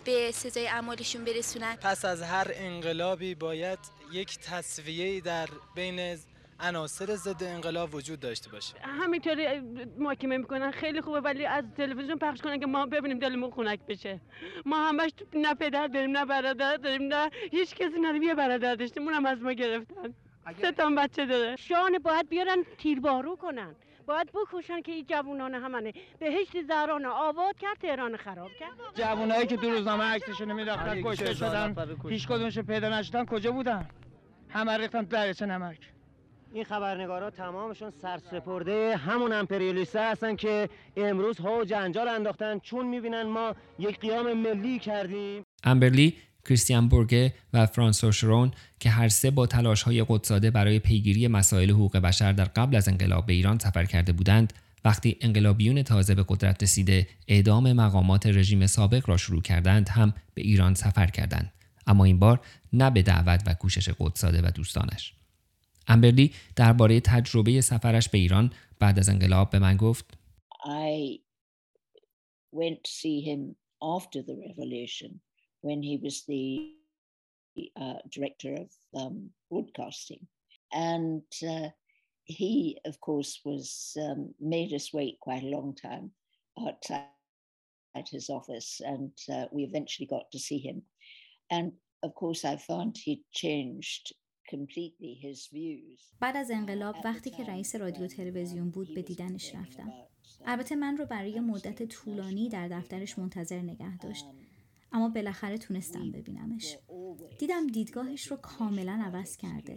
[0.05, 1.77] به سزای اعمالشون برسونن.
[1.77, 3.79] پس از هر انقلابی باید
[4.13, 6.17] یک تصویه در بین
[6.61, 8.75] عناصر ضد انقلاب وجود داشته باشه.
[8.81, 9.61] همینطوری
[9.99, 14.21] محاکمه می‌کنن خیلی خوبه ولی از تلویزیون پخش کنن که ما ببینیم دلمون خنک بشه.
[14.67, 19.03] ما همش نه پدر داریم نه برادر داریم نه هیچ کسی نداریم یه برادر داشتیم
[19.03, 20.15] اونم از ما گرفتن.
[20.61, 21.57] سه تا بچه داره.
[21.57, 23.75] شان باید بیارن تیربارو کنن.
[24.07, 28.73] باید بکشن که این جوونان همانه بهشت زهران آباد کرد تهران خراب کرد.
[28.95, 31.97] جوونایی که دو روزنامه عکسشون می‌رفتن کشته شدن.
[32.09, 33.89] هیچ کدومش پیدا نشدن کجا بودن؟
[34.49, 35.79] همه ریختن دریاچه نمک
[36.57, 42.59] این خبرنگارا تمامشون سرسپرده همون امپریالیسته هستن که امروز ها و جنجال انداختن.
[42.59, 45.43] چون می‌بینن ما یک قیام ملی کردیم.
[45.65, 48.51] امبرلی کریستیان بورگه و فرانسو شرون
[48.81, 52.89] که هر سه با تلاش های قدساده برای پیگیری مسائل حقوق بشر در قبل از
[52.89, 54.53] انقلاب به ایران سفر کرده بودند
[54.85, 60.43] وقتی انقلابیون تازه به قدرت رسیده اعدام مقامات رژیم سابق را شروع کردند هم به
[60.43, 61.53] ایران سفر کردند.
[61.87, 62.41] اما این بار
[62.73, 65.16] نه به دعوت و کوشش قدساده و دوستانش.
[65.88, 70.18] امبرلی درباره تجربه سفرش به ایران بعد از انقلاب به من گفت
[70.64, 71.20] I
[72.54, 75.22] went to see him after the revolution
[75.62, 76.46] when he was the
[77.76, 80.28] uh, director of um, broadcasting.
[80.72, 81.70] And uh,
[82.26, 86.12] he, of course, was um, made us wait quite a long time
[86.60, 87.08] outside
[88.10, 90.82] his office, and uh, we eventually got to see him.
[91.50, 94.25] And of course, I found he changed completely his views.
[96.21, 99.93] بعد از انقلاب وقتی که رئیس رادیو تلویزیون بود به دیدنش رفتم.
[100.45, 104.25] البته من رو برای مدت طولانی در دفترش منتظر نگه داشت.
[104.93, 106.79] اما بالاخره تونستم ببینمش.
[107.39, 109.77] دیدم دیدگاهش رو کاملا عوض کرده.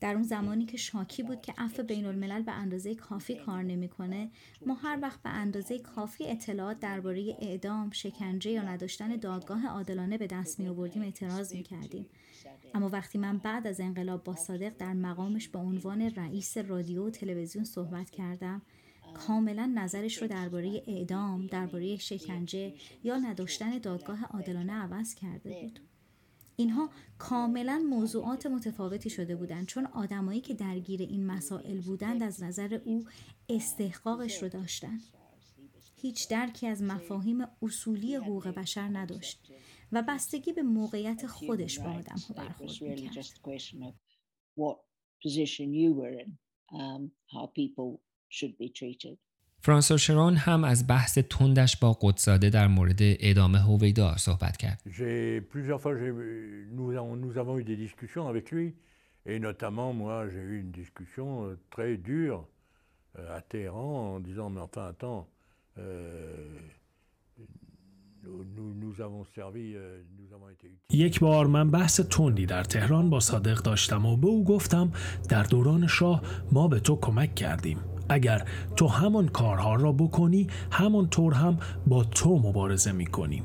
[0.00, 4.30] در اون زمانی که شاکی بود که عفو بین الملل به اندازه کافی کار نمی‌کنه
[4.66, 10.26] ما هر وقت به اندازه کافی اطلاعات درباره اعدام شکنجه یا نداشتن دادگاه عادلانه به
[10.26, 12.06] دست می آوردیم اعتراض می کردیم
[12.74, 17.10] اما وقتی من بعد از انقلاب با صادق در مقامش به عنوان رئیس رادیو و
[17.10, 18.62] تلویزیون صحبت کردم
[19.14, 25.80] کاملا نظرش رو درباره اعدام درباره شکنجه یا نداشتن دادگاه عادلانه عوض کرده بود.
[26.56, 32.80] اینها کاملا موضوعات متفاوتی شده بودند چون آدمایی که درگیر این مسائل بودند از نظر
[32.84, 33.04] او
[33.48, 35.02] استحقاقش رو داشتند
[35.96, 39.52] هیچ درکی از مفاهیم اصولی حقوق بشر نداشت.
[39.92, 43.26] و بستگی به موقعیت خودش با آدم ها برخورد می‌کرد
[49.64, 54.82] فرانسو شرون هم از بحث تندش با قدساده در مورد اعدام هویدا صحبت کرد.
[55.50, 55.94] plusieurs fois
[56.78, 58.74] nous avons, nous avons eu des discussions avec lui
[59.26, 62.40] et notamment moi j'ai eu une discussion très dure
[63.14, 65.28] à Téhéran en disant mais enfin attends
[65.78, 66.58] euh,
[70.92, 74.92] یک بار من بحث تندی در تهران با صادق داشتم و به او گفتم
[75.28, 77.78] در دوران شاه ما به تو کمک کردیم.
[78.08, 83.44] اگر تو همان کارها را بکنی همون طور هم با تو مبارزه می‌کنیم.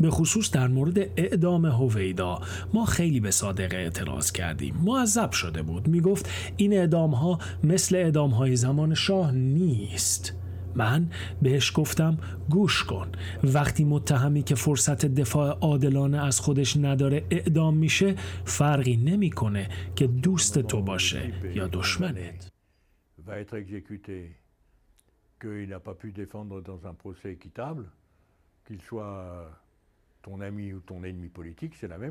[0.00, 2.40] به خصوص در مورد اعدام هویدا
[2.74, 4.74] ما خیلی به صادق اعتراض کردیم.
[4.84, 5.88] معذب شده بود.
[5.88, 10.34] می‌گفت این اعدام ها مثل اعدام های زمان شاه نیست.
[10.74, 11.10] من
[11.42, 12.18] بهش گفتم
[12.50, 13.12] گوش کن
[13.44, 18.14] وقتی متهمی که فرصت دفاع عادلانه از خودش نداره اعدام میشه
[18.44, 22.52] فرقی نمی‌کنه که دوست تو باشه یا دشمنت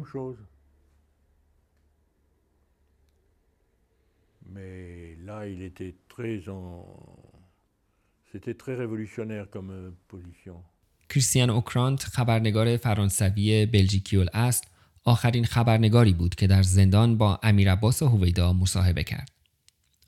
[0.05, 0.38] chose.
[5.26, 6.86] là, il était très en.
[8.32, 10.56] C'était très révolutionnaire comme euh, position.
[11.10, 14.66] کریستیان اوکرانت خبرنگار فرانسوی بلژیکی الاصل
[15.04, 19.32] آخرین خبرنگاری بود که در زندان با امیر عباس هویدا مصاحبه کرد.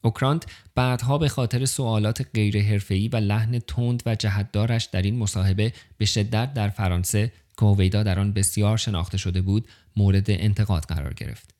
[0.01, 0.45] اوکرانت
[0.75, 6.53] بعدها به خاطر سوالات غیرحرفه‌ای و لحن تند و جهتدارش در این مصاحبه به شدت
[6.53, 11.55] در فرانسه که هویدا در آن بسیار شناخته شده بود مورد انتقاد قرار گرفت.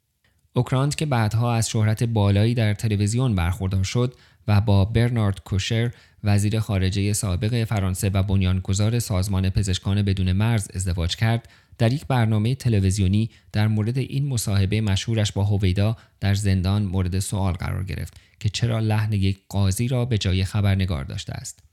[0.53, 4.15] اوکرانت که بعدها از شهرت بالایی در تلویزیون برخوردار شد
[4.49, 5.91] و با برنارد کوشر
[6.23, 12.55] وزیر خارجه سابق فرانسه و بنیانگذار سازمان پزشکان بدون مرز ازدواج کرد در یک برنامه
[12.55, 18.49] تلویزیونی در مورد این مصاحبه مشهورش با هویدا در زندان مورد سوال قرار گرفت که
[18.49, 21.63] چرا لحن یک قاضی را به جای خبرنگار داشته است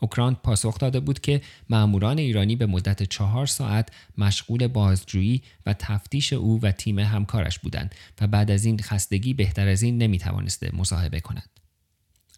[0.00, 6.32] اوکرانت پاسخ داده بود که ماموران ایرانی به مدت چهار ساعت مشغول بازجویی و تفتیش
[6.32, 10.70] او و تیم همکارش بودند و بعد از این خستگی بهتر از این نمی توانسته
[10.76, 11.61] مصاحبه کند.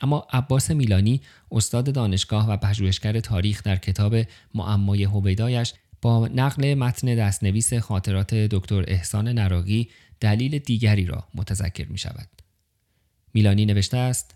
[0.04, 4.16] اما عباس میلانی استاد دانشگاه و پژوهشگر تاریخ در کتاب
[4.54, 9.88] معمای هویدایش با نقل متن دستنویس خاطرات دکتر احسان نراقی
[10.20, 12.28] دلیل دیگری را متذکر می شود.
[13.34, 14.34] میلانی نوشته است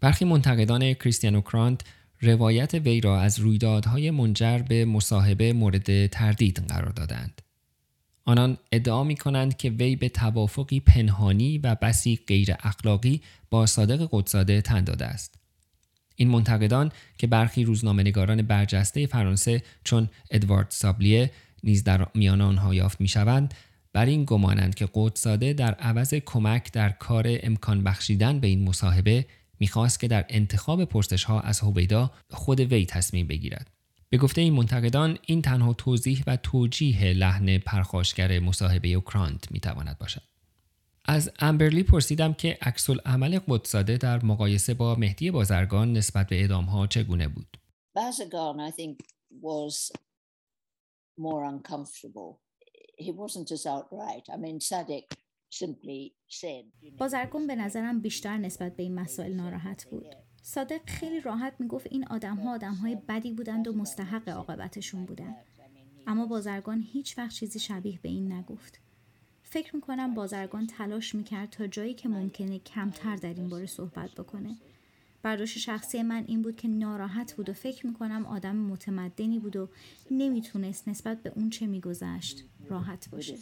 [0.00, 1.80] برخی منتقدان کریستیانو کرانت
[2.20, 7.42] روایت وی را از رویدادهای منجر به مصاحبه مورد تردید قرار دادند.
[8.24, 14.08] آنان ادعا می کنند که وی به توافقی پنهانی و بسی غیر اخلاقی با صادق
[14.12, 15.34] قدساده تن داده است.
[16.16, 21.30] این منتقدان که برخی روزنامه‌نگاران برجسته فرانسه چون ادوارد سابلیه
[21.62, 23.54] نیز در میان آنها یافت می‌شوند
[23.92, 29.26] بر این گمانند که قدساده در عوض کمک در کار امکان بخشیدن به این مصاحبه
[29.60, 33.70] می‌خواست که در انتخاب پرسش ها از هویدا خود وی تصمیم بگیرد.
[34.08, 40.22] به گفته این منتقدان این تنها توضیح و توجیه لحن پرخاشگر مصاحبه اوکرانت می‌تواند باشد.
[41.12, 46.64] از امبرلی پرسیدم که عکس عمل قدساده در مقایسه با مهدی بازرگان نسبت به اعدام
[46.64, 47.56] ها چگونه بود؟
[47.98, 48.96] Bazargan, I think,
[49.42, 49.92] was
[51.18, 52.40] more uncomfortable.
[53.04, 54.24] He wasn't as outright.
[54.34, 55.16] I mean, Sadek
[55.50, 56.96] simply said.
[56.98, 60.14] بازرگان به نظرم بیشتر نسبت به این مسائل ناراحت بود.
[60.42, 65.36] صادق خیلی راحت می‌گفت این آدم ها آدم های بدی بودند و مستحق عاقبتشون بودند.
[66.06, 68.89] اما بازرگان هیچ وقت چیزی شبیه به این نگفت.
[69.52, 74.56] فکر می‌کنم بازرگان تلاش می‌کرد تا جایی که ممکنه کمتر در این باره صحبت بکنه.
[75.22, 79.68] برداشت شخصی من این بود که ناراحت بود و فکر می‌کنم آدم متمدنی بود و
[80.10, 83.34] نمی‌تونست نسبت به اون چه میگذشت راحت باشه.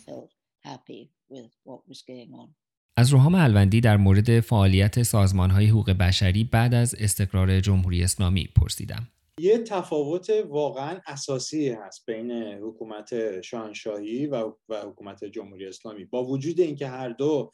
[2.96, 8.48] از روحام الوندی در مورد فعالیت سازمان های حقوق بشری بعد از استقرار جمهوری اسلامی
[8.56, 9.08] پرسیدم.
[9.38, 16.04] یه تفاوت واقعا اساسی هست بین حکومت شاهنشاهی و, و حکومت جمهوری اسلامی.
[16.04, 17.52] با وجود اینکه هر دو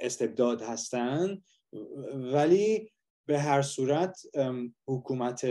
[0.00, 1.42] استبداد هستند
[2.14, 2.92] ولی
[3.26, 4.20] به هر صورت
[4.86, 5.46] حکومت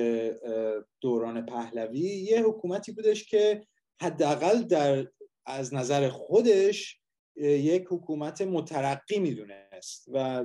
[1.02, 3.68] دوران پهلوی یه حکومتی بودش که
[4.02, 5.08] حداقل در
[5.46, 7.00] از نظر خودش
[7.36, 10.44] یک حکومت مترقی می‌دونست و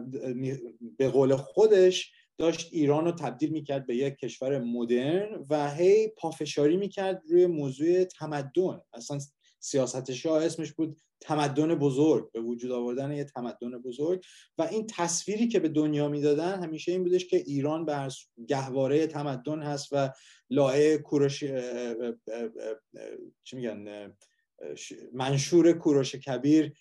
[0.98, 6.76] به قول خودش داشت ایران رو تبدیل می‌کرد به یک کشور مدرن و هی پافشاری
[6.76, 8.80] می‌کرد روی موضوع تمدن.
[8.92, 9.18] اصلا
[9.60, 14.24] سیاست شاه اسمش بود تمدن بزرگ به وجود آوردن یه تمدن بزرگ.
[14.58, 18.08] و این تصویری که به دنیا می‌دادن همیشه این بودش که ایران به
[18.48, 20.10] گهواره تمدن هست و
[20.50, 21.44] لایه کوروش
[23.44, 24.12] چی میگن
[25.12, 26.72] منشور کوروش کبیر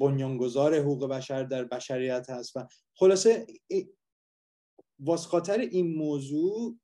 [0.00, 3.46] بنیانگذار حقوق بشر در بشریت هست و خلاصه
[4.98, 6.76] واسه خاطر این موضوع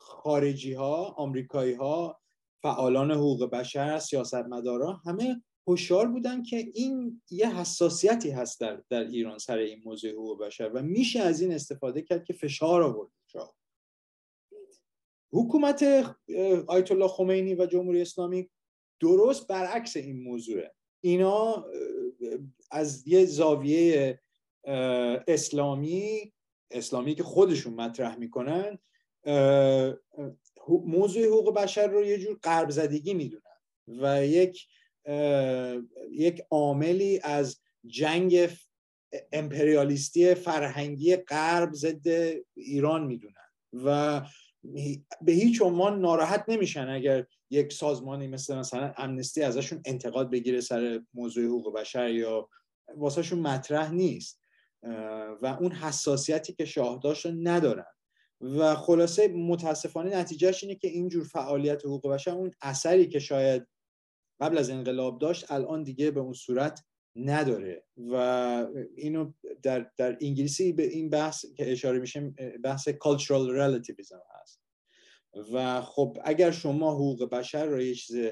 [0.00, 2.20] خارجی ها آمریکایی ها
[2.62, 9.38] فعالان حقوق بشر سیاستمدارا همه هوشیار بودن که این یه حساسیتی هست در, در ایران
[9.38, 13.10] سر این موضوع حقوق بشر و میشه از این استفاده کرد که فشار آورد
[15.32, 15.82] حکومت
[16.66, 18.50] آیت الله خمینی و جمهوری اسلامی
[19.00, 20.74] درست برعکس این موضوعه.
[21.00, 21.66] اینا
[22.70, 24.20] از یه زاویه
[25.28, 26.32] اسلامی
[26.70, 28.78] اسلامی که خودشون مطرح می‌کنن
[30.68, 33.42] موضوع حقوق بشر رو یه جور قرب زدگی می‌دونن
[33.88, 34.66] و یک
[36.10, 38.48] یک عاملی از جنگ
[39.32, 42.08] امپریالیستی فرهنگی غرب ضد
[42.54, 43.34] ایران می‌دونن
[43.72, 44.20] و
[45.22, 51.00] به هیچ عنوان ناراحت نمیشن اگر یک سازمانی مثل مثلا امنستی ازشون انتقاد بگیره سر
[51.14, 52.48] موضوع حقوق بشر یا
[52.96, 54.40] واسهشون مطرح نیست.
[55.42, 57.84] و اون حساسیتی که شاه داشت رو ندارن.
[58.40, 63.66] و خلاصه متاسفانه نتیجهش اینه که اینجور فعالیت حقوق بشر اون اثری که شاید
[64.40, 66.84] قبل از انقلاب داشت الان دیگه به اون صورت
[67.16, 67.84] نداره.
[67.96, 68.14] و
[68.96, 74.60] اینو در, در انگلیسی به این بحث که اشاره میشه بحث cultural relativism هست.
[75.52, 78.30] و خب اگر شما حقوق بشر رو یه چیز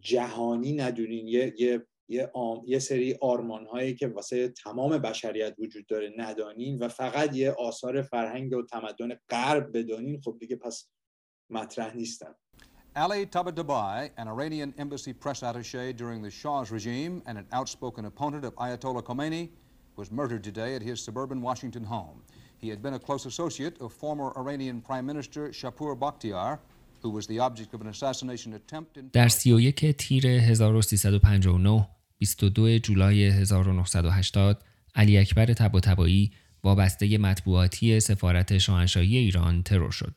[0.00, 2.32] جهانی ندونین یه, یه یه,
[2.66, 8.02] یه سری آرمان هایی که واسه تمام بشریت وجود داره ندانین و فقط یه آثار
[8.02, 10.88] فرهنگ و تمدن غرب بدانین خب دیگه پس
[11.50, 12.34] مطرح نیستن
[12.96, 18.42] Ali Tabatabai, an Iranian embassy press attaché during the Shah's regime and an outspoken opponent
[18.46, 19.50] of Ayatollah Khomeini,
[19.96, 22.22] was murdered today at his suburban Washington home.
[22.56, 26.58] He had been a close associate of former Iranian Prime Minister Shapur Bakhtiar,
[27.02, 29.10] who was the object of an assassination attempt in...
[29.12, 34.64] در 31 تیر 1359 22 جولای 1980
[34.94, 36.32] علی اکبر تباتبایی
[36.64, 40.14] وابسته مطبوعاتی سفارت شاهنشاهی ایران ترور شد.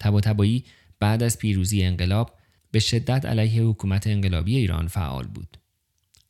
[0.00, 0.64] تباتبایی
[1.00, 2.34] بعد از پیروزی انقلاب
[2.70, 5.56] به شدت علیه حکومت انقلابی ایران فعال بود.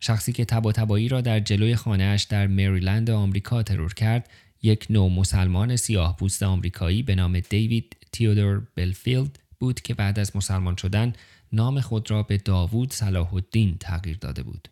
[0.00, 4.30] شخصی که تباتبایی را در جلوی خانهاش در مریلند آمریکا ترور کرد،
[4.62, 10.36] یک نو مسلمان سیاه پوست آمریکایی به نام دیوید تیودور بلفیلد بود که بعد از
[10.36, 11.12] مسلمان شدن
[11.52, 14.68] نام خود را به داوود صلاح الدین تغییر داده بود.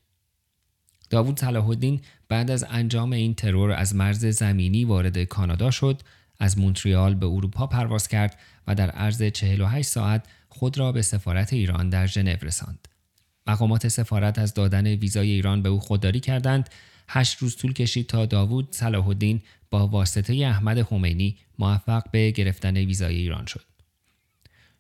[1.10, 6.00] داوود صلاح الدین بعد از انجام این ترور از مرز زمینی وارد کانادا شد
[6.40, 11.52] از مونتریال به اروپا پرواز کرد و در عرض 48 ساعت خود را به سفارت
[11.52, 12.88] ایران در ژنو رساند.
[13.46, 16.70] مقامات سفارت از دادن ویزای ایران به او خودداری کردند.
[17.08, 22.76] هشت روز طول کشید تا داوود صلاح الدین با واسطه احمد خمینی موفق به گرفتن
[22.76, 23.64] ویزای ایران شد.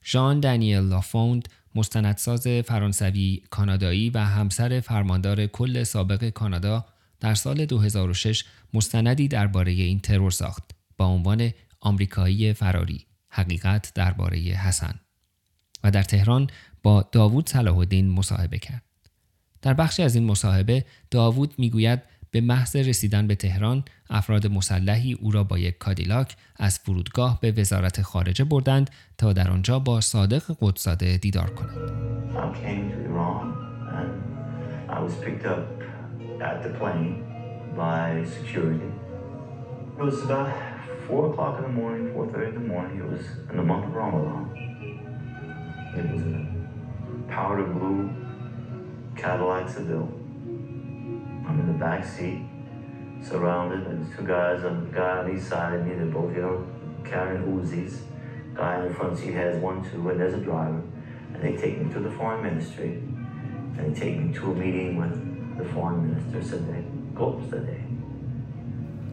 [0.04, 1.48] ژان دانیل لافوند
[1.78, 6.84] مستندساز فرانسوی کانادایی و همسر فرماندار کل سابق کانادا
[7.20, 11.50] در سال 2006 مستندی درباره این ترور ساخت با عنوان
[11.80, 14.94] آمریکایی فراری حقیقت درباره حسن
[15.84, 16.50] و در تهران
[16.82, 18.82] با داوود صلاح الدین مصاحبه کرد.
[19.62, 25.30] در بخشی از این مصاحبه داوود می‌گوید به محض رسیدن به تهران افراد مسلحی او
[25.30, 30.42] را با یک کادیلاک از فرودگاه به وزارت خارجه بردند تا در آنجا با صادق
[30.60, 31.78] قدساده دیدار کند.
[49.18, 50.17] Cadillac Seville.
[51.48, 52.42] I'm in the back seat,
[53.22, 53.86] surrounded.
[53.86, 55.94] There's two guys, a guy on each side of me.
[55.94, 56.66] They're both, you know,
[57.04, 58.00] carrying Uzis.
[58.54, 60.82] Guy in the front seat has one too, and there's a driver.
[61.32, 63.00] And they take me to the foreign ministry,
[63.78, 66.42] and they take me to a meeting with the foreign minister.
[66.42, 66.84] Said they
[67.14, 67.87] go, said they.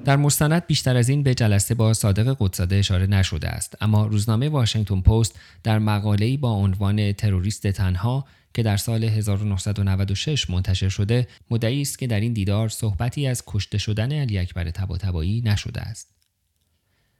[0.05, 3.75] در مستند بیشتر از این به جلسه با صادق قدساده اشاره نشده است.
[3.81, 10.89] اما روزنامه واشنگتن پست در مقاله‌ای با عنوان تروریست تنها که در سال 1996 منتشر
[10.89, 15.81] شده مدعی است که در این دیدار صحبتی از کشته شدن علی اکبر طباطبایی نشده
[15.81, 16.14] است.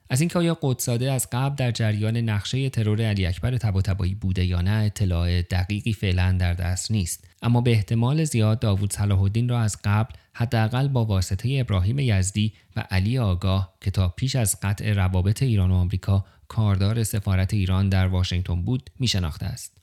[0.10, 4.62] از اینکه آیا قدساده از قبل در جریان نقشه ترور علی اکبر طباطبایی بوده یا
[4.62, 9.60] نه اطلاع دقیقی فعلا در دست نیست اما به احتمال زیاد داوود صلاح الدین را
[9.60, 14.94] از قبل حداقل با واسطه ابراهیم یزدی و علی آگاه که تا پیش از قطع
[14.94, 19.78] روابط ایران و آمریکا کاردار سفارت ایران در واشنگتن بود می شناخته است.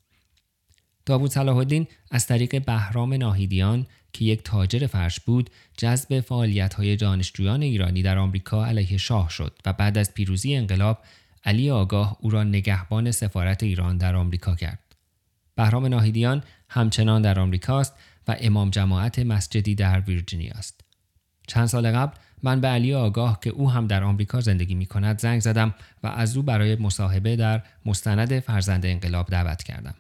[1.07, 6.97] داوود صلاح الدین از طریق بهرام ناهیدیان که یک تاجر فرش بود جذب فعالیت های
[6.97, 10.99] دانشجویان ایرانی در آمریکا علیه شاه شد و بعد از پیروزی انقلاب
[11.45, 14.79] علی آگاه او را نگهبان سفارت ایران در آمریکا کرد.
[15.55, 17.95] بهرام ناهیدیان همچنان در آمریکاست
[18.29, 20.81] و امام جماعت مسجدی در ویرجینیا است.
[21.47, 25.21] چند سال قبل من به علی آگاه که او هم در آمریکا زندگی می کند
[25.21, 29.95] زنگ زدم و از او برای مصاحبه در مستند فرزند انقلاب دعوت کردم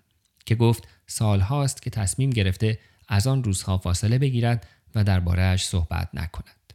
[0.46, 2.78] که گفت سال هاست که تصمیم گرفته
[3.12, 6.72] از آن روزها فاصله بگیرد و دربارهش صحبت نکند.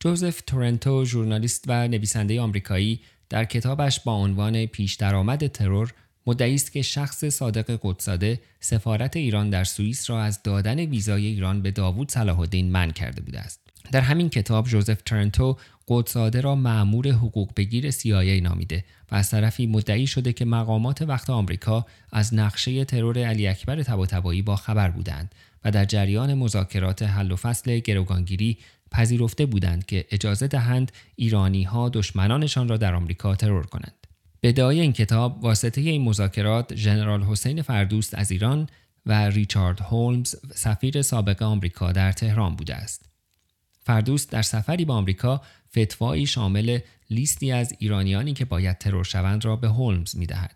[0.00, 5.92] جوزف تورنتو ژورنالیست و نویسنده آمریکایی در کتابش با عنوان پیش درآمد ترور
[6.26, 11.62] مدعی است که شخص صادق قدساده سفارت ایران در سوئیس را از دادن ویزای ایران
[11.62, 13.60] به داوود صلاح الدین منع کرده بوده است.
[13.92, 15.56] در همین کتاب جوزف ترنتو
[15.88, 21.30] قدساده را معمور حقوق بگیر CIA نامیده و از طرفی مدعی شده که مقامات وقت
[21.30, 25.34] آمریکا از نقشه ترور علی اکبر طباطبایی با خبر بودند
[25.66, 28.58] و در جریان مذاکرات حل و فصل گروگانگیری
[28.90, 34.06] پذیرفته بودند که اجازه دهند ایرانی ها دشمنانشان را در آمریکا ترور کنند.
[34.40, 38.68] به ادعای این کتاب واسطه این مذاکرات ژنرال حسین فردوست از ایران
[39.06, 43.08] و ریچارد هولمز سفیر سابق آمریکا در تهران بوده است.
[43.80, 45.42] فردوست در سفری به آمریکا
[45.78, 46.78] فتوایی شامل
[47.10, 50.55] لیستی از ایرانیانی که باید ترور شوند را به هولمز می دهد.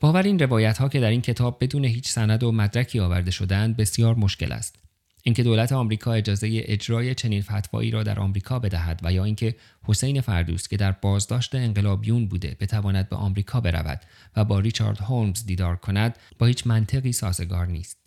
[0.00, 3.76] باور این روایت ها که در این کتاب بدون هیچ سند و مدرکی آورده شدند
[3.76, 4.84] بسیار مشکل است.
[5.26, 9.54] اینکه دولت آمریکا اجازه اجرای چنین فتوایی را در آمریکا بدهد و یا اینکه
[9.84, 14.00] حسین فردوس که در بازداشت انقلابیون بوده بتواند به آمریکا برود
[14.36, 17.98] و با ریچارد هولمز دیدار کند با هیچ منطقی سازگار نیست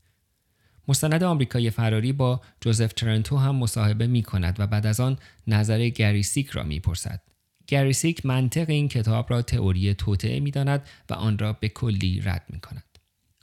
[0.88, 5.89] مستند آمریکای فراری با جوزف ترنتو هم مصاحبه می کند و بعد از آن نظر
[5.89, 7.22] گری سیک را می پرسد.
[7.68, 12.22] گری سیک منطق این کتاب را تئوری توطئه می داند و آن را به کلی
[12.22, 12.84] رد می کند.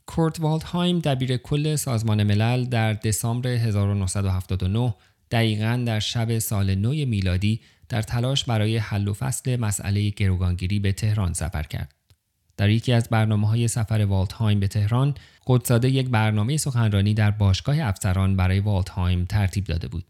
[0.07, 4.95] کورت والدهایم دبیر کل سازمان ملل در دسامبر 1979
[5.31, 10.93] دقیقا در شب سال نو میلادی در تلاش برای حل و فصل مسئله گروگانگیری به
[10.93, 11.95] تهران سفر کرد.
[12.57, 15.15] در یکی از برنامه های سفر والدهایم به تهران
[15.47, 20.05] قطب‌زاده یک برنامه سخنرانی در باشگاه افسران برای والدهایم ترتیب داده بود.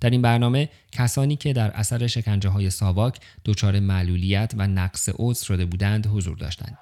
[0.00, 5.44] در این برنامه کسانی که در اثر شکنجه های ساواک دچار معلولیت و نقص عضو
[5.44, 6.78] شده بودند حضور داشتند.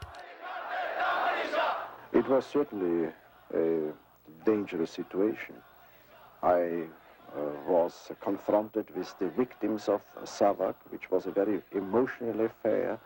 [2.15, 2.97] It was certainly
[3.55, 3.65] a
[4.47, 5.57] dangerous situation.
[6.43, 6.85] I
[7.35, 12.99] uh, was confronted with the victims of Savak, which was a very emotional affair.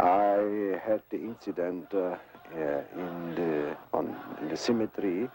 [0.00, 2.16] I had the incident uh,
[2.54, 5.28] uh, in, the, on, in the cemetery.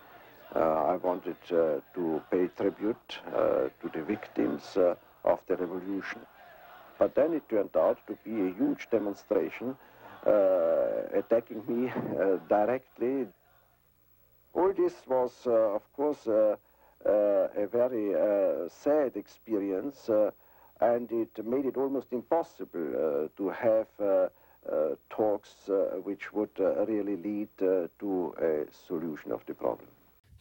[0.53, 4.77] Uh, I wanted uh, to pay tribute uh, to the victims
[5.23, 6.19] of the revolution.
[6.99, 9.77] But then it turned out to be a huge demonstration
[10.27, 13.27] uh, attacking me uh, directly.
[14.53, 16.57] All this was, uh, of course, a
[17.71, 18.13] very
[18.69, 20.09] sad experience,
[20.81, 24.29] and it made it almost impossible to have
[25.09, 25.69] talks
[26.03, 29.87] which would really lead to a solution of the problem.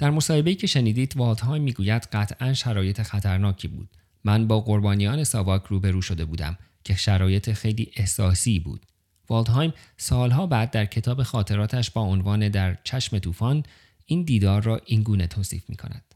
[0.01, 3.89] در مصاحبه‌ای که شنیدید والدهایم می‌گوید قطعا شرایط خطرناکی بود.
[4.24, 8.86] من با قربانیان ساواک روبرو شده بودم که شرایط خیلی احساسی بود.
[9.28, 13.62] والدهایم سالها بعد در کتاب خاطراتش با عنوان در چشم طوفان
[14.06, 16.14] این دیدار را اینگونه توصیف می کند.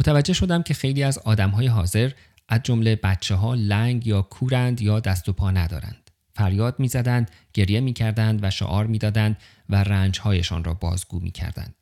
[0.00, 2.10] متوجه شدم که خیلی از آدمهای حاضر
[2.48, 6.10] از جمله بچه ها لنگ یا کورند یا دست و پا ندارند.
[6.34, 9.36] فریاد می‌زدند، گریه می‌کردند و شعار می‌دادند
[9.68, 11.79] و رنجهایشان را بازگو می‌کردند.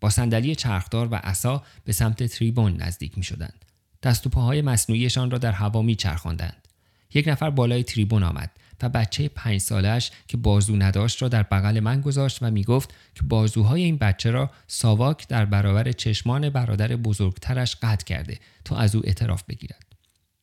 [0.00, 3.64] با صندلی چرخدار و عصا به سمت تریبون نزدیک می شدند.
[4.02, 6.68] دست و پاهای مصنوعیشان را در هوا می چرخاندند.
[7.14, 8.50] یک نفر بالای تریبون آمد
[8.82, 12.94] و بچه پنج سالش که بازو نداشت را در بغل من گذاشت و می گفت
[13.14, 18.94] که بازوهای این بچه را ساواک در برابر چشمان برادر بزرگترش قطع کرده تا از
[18.94, 19.86] او اعتراف بگیرد.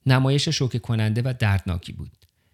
[0.05, 2.11] نمایش شوکه کننده و دردناکی بود.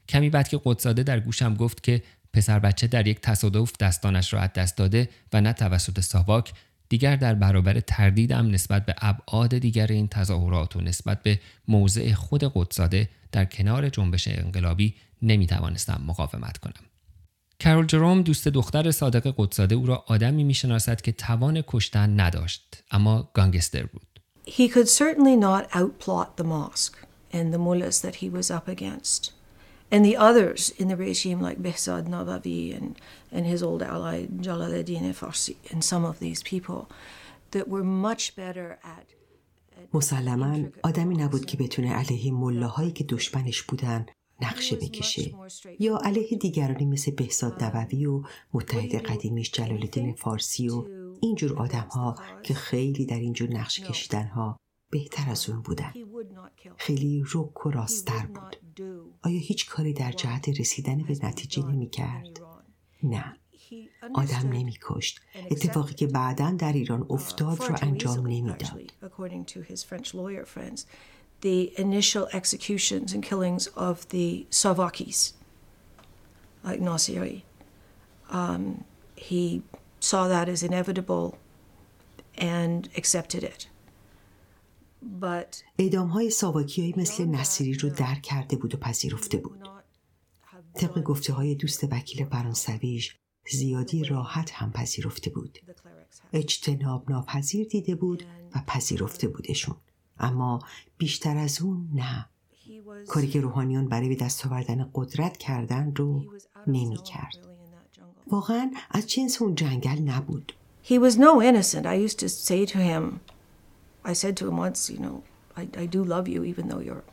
[0.09, 2.03] کمی بعد که قدساده در گوشم گفت که
[2.33, 6.53] پسر بچه در یک تصادف دستانش را از دست داده و نه توسط ساواک
[6.91, 12.51] دیگر در برابر تردیدم نسبت به ابعاد دیگر این تظاهرات و نسبت به موضع خود
[12.55, 16.85] قدساده در کنار جنبش انقلابی نمی توانستم مقاومت کنم.
[17.59, 22.83] کرول جروم دوست دختر صادق قدساده او را آدمی می شناسد که توان کشتن نداشت
[22.91, 24.07] اما گانگستر بود.
[24.47, 26.97] He could certainly not outplot the mosque
[27.33, 29.40] and the mullahs that he was up against.
[29.93, 32.95] And the others in the regime like Behzad Nabavi and,
[33.31, 36.89] and his old ally Jalaluddin Farsi and some of these people
[37.51, 39.05] that were much better at
[39.93, 44.05] مسلما آدمی نبود که بتونه علیه ملاهایی که دشمنش بودن
[44.41, 45.31] نقشه بکشه.
[45.79, 48.23] یا علیه دیگرانی مثل بهزاد نبوی و
[48.53, 50.85] متحد قدیمیش جلال الدین فارسی و
[51.21, 54.57] اینجور آدم ها که خیلی در اینجور نقشه کشیدن ها
[54.91, 55.93] بهتر از اون بودن.
[56.77, 58.55] خیلی رک و راستر بود.
[59.21, 62.39] آیا هیچ کاری در جهت رسیدن به نتیجه نمی کرد؟
[63.03, 63.37] نه.
[64.13, 65.21] آدم نمی کشت.
[65.51, 68.91] اتفاقی که بعدا در ایران افتاد رو انجام نمی‌داد
[71.41, 75.33] the initial executions and killings of the Savakis,
[76.63, 77.41] like Nasiri.
[78.29, 78.85] Um,
[79.15, 79.63] he
[79.99, 81.37] saw that as inevitable
[82.37, 83.67] and accepted it.
[85.01, 89.59] But اعدام های ساواکی مثل نصیری رو درک کرده بود و پذیرفته بود.
[90.73, 93.15] طبق گفته های دوست وکیل فرانسویش
[93.51, 95.59] زیادی راحت هم پذیرفته بود.
[96.33, 98.23] اجتناب ناپذیر دیده بود
[98.55, 99.75] و پذیرفته بودشون.
[100.19, 100.59] اما
[100.97, 102.25] بیشتر از اون نه
[103.07, 106.23] کاری که روحانیان برای به دست آوردن قدرت کردن رو
[106.67, 107.37] نمی کرد.
[108.27, 110.53] واقعا از جنس اون جنگل نبود.
[110.83, 111.85] He was no innocent.
[111.85, 113.19] I used to say to him,
[114.03, 115.23] I said to him once, you know,
[115.55, 117.03] I, I do love you even though you're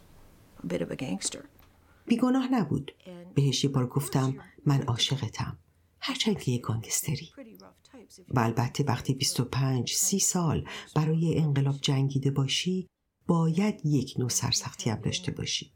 [0.63, 1.45] a bit of a gangster.
[2.07, 2.93] بیگناه نبود.
[3.35, 4.35] بهش یه بار گفتم
[4.67, 5.59] من عاشقتم.
[6.01, 7.31] هرچند که یه گانگستری.
[8.29, 12.89] و البته وقتی 25 سی سال برای انقلاب جنگیده باشی
[13.27, 15.73] باید یک نوع سرسختی هم داشته باشی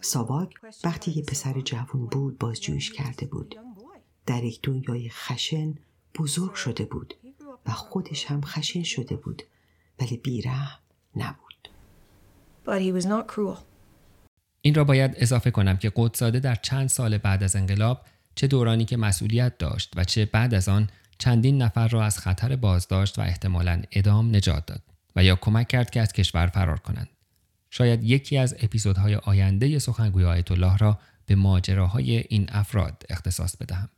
[0.00, 0.54] ساواک
[0.84, 3.56] وقتی یه پسر جوان بود بازجویش کرده بود
[4.26, 5.74] در یک دنیای خشن
[6.18, 7.14] بزرگ شده بود
[7.66, 9.42] و خودش هم خشن شده بود
[10.00, 10.78] ولی بیرحم
[11.16, 11.68] نبود.
[12.66, 13.58] But he was not cruel.
[14.60, 18.00] این را باید اضافه کنم که قدساده در چند سال بعد از انقلاب
[18.34, 20.88] چه دورانی که مسئولیت داشت و چه بعد از آن
[21.18, 24.82] چندین نفر را از خطر بازداشت و احتمالا ادام نجات داد
[25.16, 27.08] و یا کمک کرد که از کشور فرار کنند.
[27.70, 33.88] شاید یکی از اپیزودهای آینده سخنگوی آیت الله را به ماجراهای این افراد اختصاص بدهم.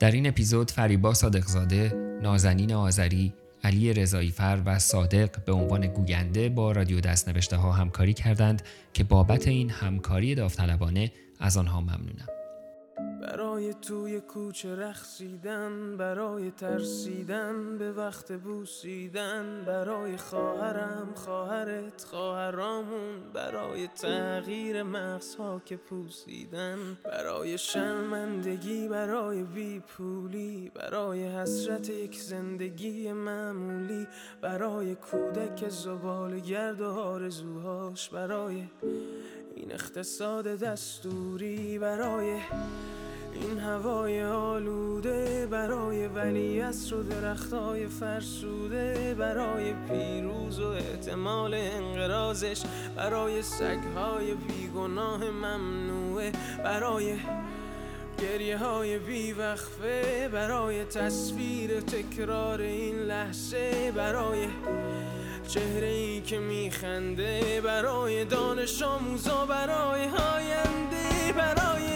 [0.00, 1.92] در این اپیزود فریبا صادقزاده،
[2.22, 3.32] نازنین آذری،
[3.64, 8.62] علی رضاییفر و صادق به عنوان گوینده با رادیو دستنوشته ها همکاری کردند
[8.94, 12.35] که بابت این همکاری داوطلبانه از آنها ممنونم.
[13.26, 24.82] برای توی کوچه رخصیدن برای ترسیدن به وقت بوسیدن برای خواهرم خواهرت خواهرامون برای تغییر
[24.82, 34.06] مغزها که پوسیدن برای شرمندگی برای بیپولی برای حسرت یک زندگی معمولی
[34.40, 38.64] برای کودک زبال گرد و آرزوهاش برای
[39.54, 42.40] این اقتصاد دستوری برای
[43.42, 52.62] این هوای آلوده برای ولی و درختای فرسوده برای پیروز و احتمال انقرازش
[52.96, 56.32] برای سگهای بیگناه ممنوعه
[56.64, 57.16] برای
[58.18, 64.46] گریه های بیوقفه برای تصویر تکرار این لحظه برای
[65.48, 71.95] چهره ای که میخنده برای دانش آموزا برای آینده برای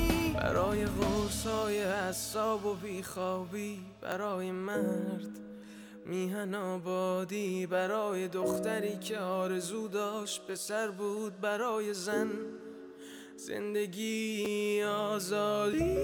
[0.41, 0.85] برای
[1.45, 5.39] های حساب و بیخوابی برای مرد
[6.05, 12.29] میهن آبادی برای دختری که آرزو داشت پسر بود برای زن
[13.35, 15.97] زندگی آزادی.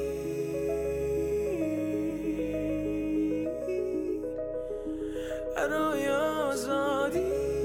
[5.55, 7.56] برای آزادی.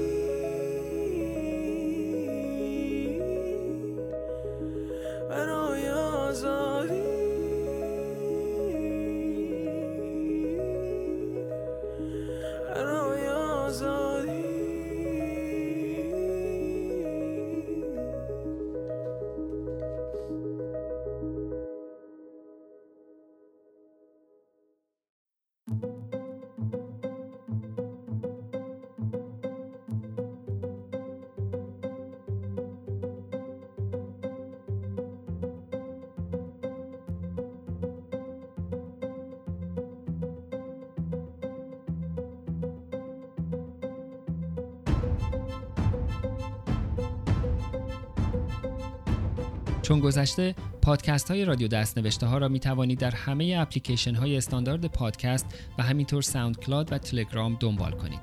[49.83, 54.37] چون گذشته پادکست های رادیو دست نوشته ها را می توانید در همه اپلیکیشن های
[54.37, 55.45] استاندارد پادکست
[55.77, 58.19] و همینطور SoundCloud و تلگرام دنبال کنید.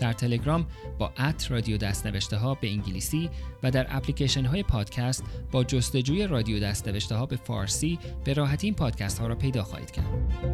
[0.00, 0.66] در تلگرام
[0.98, 3.30] با at رادیو دست نوشته ها به انگلیسی
[3.62, 8.66] و در اپلیکیشن های پادکست با جستجوی رادیو دست نوشته ها به فارسی به راحتی
[8.66, 10.53] این پادکست ها را پیدا خواهید کرد.